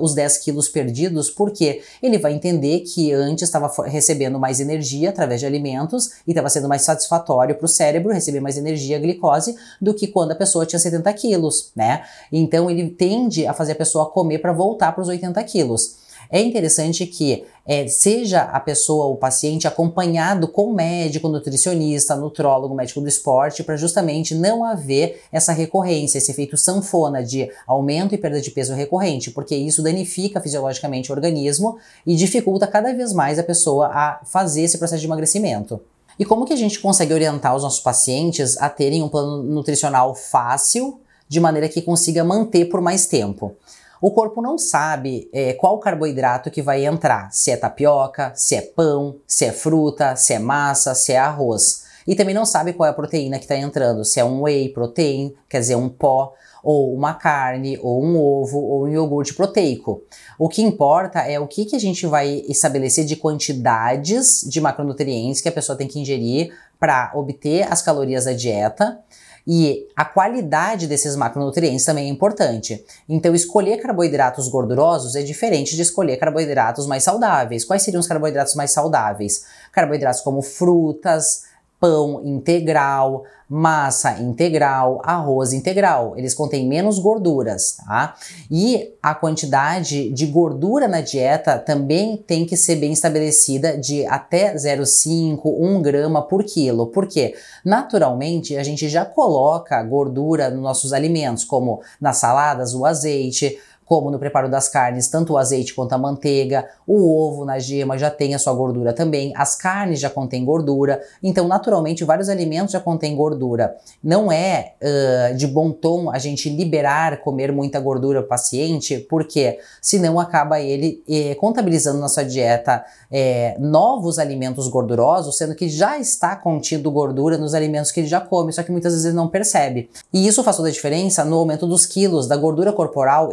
os 0.00 0.14
10 0.14 0.38
quilos 0.38 0.68
perdidos, 0.68 1.30
porque 1.30 1.82
ele 2.02 2.18
vai 2.18 2.32
entender 2.32 2.80
que 2.80 3.12
antes 3.12 3.44
estava 3.44 3.70
recebendo 3.84 4.40
mais 4.40 4.60
energia 4.60 5.10
através 5.10 5.40
de 5.40 5.46
alimentos 5.46 6.10
e 6.26 6.30
estava 6.30 6.48
sendo 6.48 6.68
mais 6.68 6.82
satisfatório 6.82 7.54
para 7.54 7.66
o 7.66 7.68
cérebro 7.68 8.12
receber 8.12 8.40
mais 8.40 8.56
energia, 8.56 8.98
glicose, 8.98 9.54
do 9.80 9.94
que 9.94 10.06
quando 10.06 10.32
a 10.32 10.36
pessoa 10.36 10.66
tinha 10.66 10.80
70 10.80 11.12
quilos, 11.12 11.70
né? 11.76 11.91
Então 12.30 12.70
ele 12.70 12.88
tende 12.90 13.46
a 13.46 13.52
fazer 13.52 13.72
a 13.72 13.76
pessoa 13.76 14.10
comer 14.10 14.38
para 14.38 14.52
voltar 14.52 14.92
para 14.92 15.02
os 15.02 15.08
80 15.08 15.42
quilos. 15.44 16.02
É 16.32 16.40
interessante 16.40 17.04
que 17.04 17.44
é, 17.66 17.86
seja 17.86 18.40
a 18.40 18.58
pessoa, 18.58 19.04
o 19.04 19.16
paciente, 19.16 19.68
acompanhado 19.68 20.48
com 20.48 20.72
médico, 20.72 21.28
nutricionista, 21.28 22.16
nutrólogo, 22.16 22.74
médico 22.74 23.02
do 23.02 23.08
esporte, 23.08 23.62
para 23.62 23.76
justamente 23.76 24.34
não 24.34 24.64
haver 24.64 25.20
essa 25.30 25.52
recorrência, 25.52 26.16
esse 26.16 26.30
efeito 26.30 26.56
sanfona 26.56 27.22
de 27.22 27.50
aumento 27.66 28.14
e 28.14 28.18
perda 28.18 28.40
de 28.40 28.50
peso 28.50 28.72
recorrente, 28.72 29.30
porque 29.30 29.54
isso 29.54 29.82
danifica 29.82 30.40
fisiologicamente 30.40 31.12
o 31.12 31.14
organismo 31.14 31.76
e 32.06 32.16
dificulta 32.16 32.66
cada 32.66 32.94
vez 32.94 33.12
mais 33.12 33.38
a 33.38 33.42
pessoa 33.42 33.88
a 33.88 34.20
fazer 34.24 34.62
esse 34.62 34.78
processo 34.78 35.00
de 35.00 35.06
emagrecimento. 35.06 35.80
E 36.18 36.24
como 36.24 36.46
que 36.46 36.52
a 36.52 36.56
gente 36.56 36.78
consegue 36.80 37.12
orientar 37.12 37.54
os 37.54 37.62
nossos 37.62 37.80
pacientes 37.80 38.56
a 38.56 38.70
terem 38.70 39.02
um 39.02 39.08
plano 39.08 39.42
nutricional 39.42 40.14
fácil, 40.14 40.98
de 41.28 41.40
maneira 41.40 41.68
que 41.68 41.82
consiga 41.82 42.24
manter 42.24 42.66
por 42.66 42.80
mais 42.80 43.06
tempo? 43.06 43.56
O 44.00 44.10
corpo 44.10 44.42
não 44.42 44.58
sabe 44.58 45.30
é, 45.32 45.52
qual 45.52 45.78
carboidrato 45.78 46.50
que 46.50 46.60
vai 46.60 46.84
entrar, 46.84 47.32
se 47.32 47.52
é 47.52 47.56
tapioca, 47.56 48.32
se 48.34 48.56
é 48.56 48.60
pão, 48.60 49.16
se 49.28 49.44
é 49.44 49.52
fruta, 49.52 50.16
se 50.16 50.32
é 50.32 50.40
massa, 50.40 50.92
se 50.92 51.12
é 51.12 51.18
arroz. 51.18 51.84
E 52.04 52.16
também 52.16 52.34
não 52.34 52.44
sabe 52.44 52.72
qual 52.72 52.88
é 52.88 52.90
a 52.90 52.94
proteína 52.94 53.38
que 53.38 53.44
está 53.44 53.56
entrando, 53.56 54.04
se 54.04 54.18
é 54.18 54.24
um 54.24 54.42
whey 54.42 54.70
protein, 54.70 55.32
quer 55.48 55.60
dizer, 55.60 55.76
um 55.76 55.88
pó, 55.88 56.32
ou 56.64 56.94
uma 56.94 57.14
carne, 57.14 57.78
ou 57.80 58.02
um 58.02 58.18
ovo, 58.18 58.58
ou 58.58 58.84
um 58.84 58.88
iogurte 58.88 59.34
proteico. 59.34 60.02
O 60.38 60.48
que 60.48 60.62
importa 60.62 61.20
é 61.20 61.38
o 61.38 61.46
que, 61.46 61.64
que 61.64 61.76
a 61.76 61.80
gente 61.80 62.06
vai 62.06 62.42
estabelecer 62.48 63.04
de 63.04 63.16
quantidades 63.16 64.42
de 64.48 64.60
macronutrientes 64.60 65.40
que 65.40 65.48
a 65.48 65.52
pessoa 65.52 65.78
tem 65.78 65.86
que 65.86 66.00
ingerir 66.00 66.52
para 66.78 67.12
obter 67.14 67.70
as 67.70 67.82
calorias 67.82 68.24
da 68.24 68.32
dieta 68.32 68.98
e 69.46 69.88
a 69.96 70.04
qualidade 70.04 70.86
desses 70.86 71.16
macronutrientes 71.16 71.84
também 71.84 72.06
é 72.06 72.08
importante. 72.08 72.84
Então, 73.08 73.34
escolher 73.34 73.78
carboidratos 73.78 74.48
gordurosos 74.48 75.16
é 75.16 75.22
diferente 75.22 75.74
de 75.74 75.82
escolher 75.82 76.16
carboidratos 76.16 76.86
mais 76.86 77.02
saudáveis. 77.02 77.64
Quais 77.64 77.82
seriam 77.82 78.00
os 78.00 78.06
carboidratos 78.06 78.54
mais 78.54 78.72
saudáveis? 78.72 79.44
Carboidratos 79.72 80.20
como 80.20 80.42
frutas, 80.42 81.44
pão 81.82 82.22
integral, 82.24 83.24
massa 83.48 84.20
integral, 84.20 85.02
arroz 85.04 85.52
integral. 85.52 86.14
Eles 86.16 86.32
contêm 86.32 86.64
menos 86.64 87.00
gorduras, 87.00 87.76
tá? 87.84 88.14
E 88.48 88.94
a 89.02 89.16
quantidade 89.16 90.08
de 90.10 90.26
gordura 90.26 90.86
na 90.86 91.00
dieta 91.00 91.58
também 91.58 92.16
tem 92.16 92.46
que 92.46 92.56
ser 92.56 92.76
bem 92.76 92.92
estabelecida 92.92 93.76
de 93.76 94.06
até 94.06 94.54
0,5, 94.54 95.40
1 95.44 95.82
grama 95.82 96.22
por 96.22 96.44
quilo. 96.44 96.86
Porque, 96.86 97.34
naturalmente, 97.64 98.56
a 98.56 98.62
gente 98.62 98.88
já 98.88 99.04
coloca 99.04 99.82
gordura 99.82 100.50
nos 100.50 100.62
nossos 100.62 100.92
alimentos, 100.92 101.44
como 101.44 101.82
nas 102.00 102.18
saladas, 102.18 102.74
o 102.74 102.86
azeite, 102.86 103.58
como 103.92 104.10
no 104.10 104.18
preparo 104.18 104.48
das 104.48 104.70
carnes, 104.70 105.06
tanto 105.08 105.34
o 105.34 105.36
azeite 105.36 105.74
quanto 105.74 105.92
a 105.92 105.98
manteiga, 105.98 106.66
o 106.86 107.14
ovo 107.14 107.44
na 107.44 107.58
gema 107.58 107.98
já 107.98 108.08
tem 108.08 108.34
a 108.34 108.38
sua 108.38 108.54
gordura 108.54 108.94
também, 108.94 109.34
as 109.36 109.54
carnes 109.54 110.00
já 110.00 110.08
contêm 110.08 110.46
gordura, 110.46 110.98
então 111.22 111.46
naturalmente 111.46 112.02
vários 112.02 112.30
alimentos 112.30 112.72
já 112.72 112.80
contêm 112.80 113.14
gordura. 113.14 113.76
Não 114.02 114.32
é 114.32 114.72
uh, 114.80 115.36
de 115.36 115.46
bom 115.46 115.70
tom 115.72 116.10
a 116.10 116.18
gente 116.18 116.48
liberar 116.48 117.20
comer 117.20 117.52
muita 117.52 117.78
gordura 117.78 118.20
ao 118.20 118.24
paciente, 118.24 118.96
porque 119.10 119.58
senão 119.82 120.18
acaba 120.18 120.58
ele 120.58 121.02
eh, 121.06 121.34
contabilizando 121.34 121.98
na 121.98 122.08
sua 122.08 122.22
dieta 122.22 122.82
eh, 123.10 123.56
novos 123.58 124.18
alimentos 124.18 124.68
gordurosos, 124.68 125.36
sendo 125.36 125.54
que 125.54 125.68
já 125.68 125.98
está 125.98 126.34
contido 126.34 126.90
gordura 126.90 127.36
nos 127.36 127.52
alimentos 127.52 127.92
que 127.92 128.00
ele 128.00 128.06
já 128.06 128.22
come, 128.22 128.54
só 128.54 128.62
que 128.62 128.72
muitas 128.72 128.94
vezes 128.94 129.04
ele 129.04 129.16
não 129.16 129.28
percebe. 129.28 129.90
E 130.10 130.26
isso 130.26 130.42
faz 130.42 130.56
toda 130.56 130.70
a 130.70 130.72
diferença 130.72 131.26
no 131.26 131.36
aumento 131.36 131.66
dos 131.66 131.84
quilos 131.84 132.26
da 132.26 132.38
gordura 132.38 132.72
corporal 132.72 133.30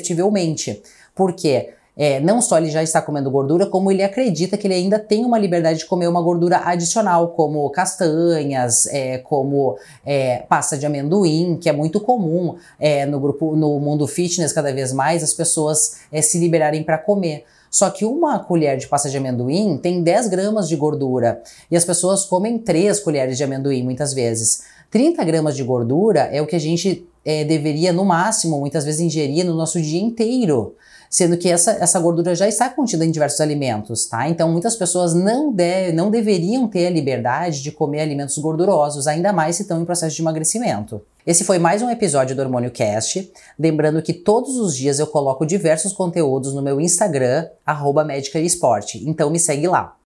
imperceptivelmente. 0.00 0.82
Por 1.14 1.32
quê? 1.34 1.74
é, 2.00 2.18
não 2.18 2.40
só 2.40 2.56
ele 2.56 2.70
já 2.70 2.82
está 2.82 3.02
comendo 3.02 3.30
gordura, 3.30 3.66
como 3.66 3.90
ele 3.90 4.02
acredita 4.02 4.56
que 4.56 4.66
ele 4.66 4.72
ainda 4.72 4.98
tem 4.98 5.22
uma 5.22 5.38
liberdade 5.38 5.80
de 5.80 5.84
comer 5.84 6.08
uma 6.08 6.22
gordura 6.22 6.62
adicional, 6.64 7.28
como 7.28 7.68
castanhas, 7.68 8.86
é, 8.86 9.18
como 9.18 9.76
é, 10.06 10.38
pasta 10.48 10.78
de 10.78 10.86
amendoim, 10.86 11.58
que 11.60 11.68
é 11.68 11.72
muito 11.72 12.00
comum 12.00 12.56
é, 12.78 13.04
no 13.04 13.20
grupo, 13.20 13.54
no 13.54 13.78
mundo 13.78 14.06
fitness, 14.06 14.50
cada 14.50 14.72
vez 14.72 14.94
mais 14.94 15.22
as 15.22 15.34
pessoas 15.34 15.98
é, 16.10 16.22
se 16.22 16.38
liberarem 16.38 16.82
para 16.82 16.96
comer. 16.96 17.44
Só 17.70 17.88
que 17.90 18.04
uma 18.04 18.38
colher 18.40 18.76
de 18.76 18.88
pasta 18.88 19.08
de 19.08 19.16
amendoim 19.16 19.78
tem 19.78 20.02
10 20.02 20.28
gramas 20.28 20.68
de 20.68 20.76
gordura 20.76 21.42
e 21.70 21.76
as 21.76 21.84
pessoas 21.84 22.24
comem 22.24 22.58
3 22.58 22.98
colheres 23.00 23.36
de 23.36 23.44
amendoim 23.44 23.82
muitas 23.82 24.12
vezes. 24.12 24.62
30 24.90 25.22
gramas 25.24 25.54
de 25.54 25.62
gordura 25.62 26.28
é 26.32 26.42
o 26.42 26.46
que 26.46 26.56
a 26.56 26.60
gente 26.60 27.06
é, 27.24 27.44
deveria, 27.44 27.92
no 27.92 28.04
máximo, 28.04 28.58
muitas 28.58 28.84
vezes 28.84 29.00
ingerir 29.00 29.44
no 29.44 29.54
nosso 29.54 29.80
dia 29.80 30.00
inteiro 30.00 30.74
sendo 31.10 31.36
que 31.36 31.48
essa, 31.48 31.72
essa 31.72 31.98
gordura 31.98 32.36
já 32.36 32.46
está 32.46 32.68
contida 32.68 33.04
em 33.04 33.10
diversos 33.10 33.40
alimentos, 33.40 34.06
tá? 34.06 34.28
Então 34.28 34.48
muitas 34.48 34.76
pessoas 34.76 35.12
não, 35.12 35.52
de, 35.52 35.90
não 35.90 36.08
deveriam 36.08 36.68
ter 36.68 36.86
a 36.86 36.90
liberdade 36.90 37.64
de 37.64 37.72
comer 37.72 38.02
alimentos 38.02 38.38
gordurosos, 38.38 39.08
ainda 39.08 39.32
mais 39.32 39.56
se 39.56 39.62
estão 39.62 39.82
em 39.82 39.84
processo 39.84 40.14
de 40.14 40.22
emagrecimento. 40.22 41.02
Esse 41.26 41.44
foi 41.44 41.58
mais 41.58 41.82
um 41.82 41.90
episódio 41.90 42.34
do 42.34 42.40
Hormônio 42.40 42.70
Cast. 42.70 43.30
Lembrando 43.58 44.00
que 44.00 44.14
todos 44.14 44.56
os 44.56 44.74
dias 44.74 44.98
eu 44.98 45.06
coloco 45.06 45.44
diversos 45.44 45.92
conteúdos 45.92 46.54
no 46.54 46.62
meu 46.62 46.80
Instagram, 46.80 47.46
arroba. 47.64 48.06
Então 49.06 49.30
me 49.30 49.38
segue 49.38 49.68
lá. 49.68 49.98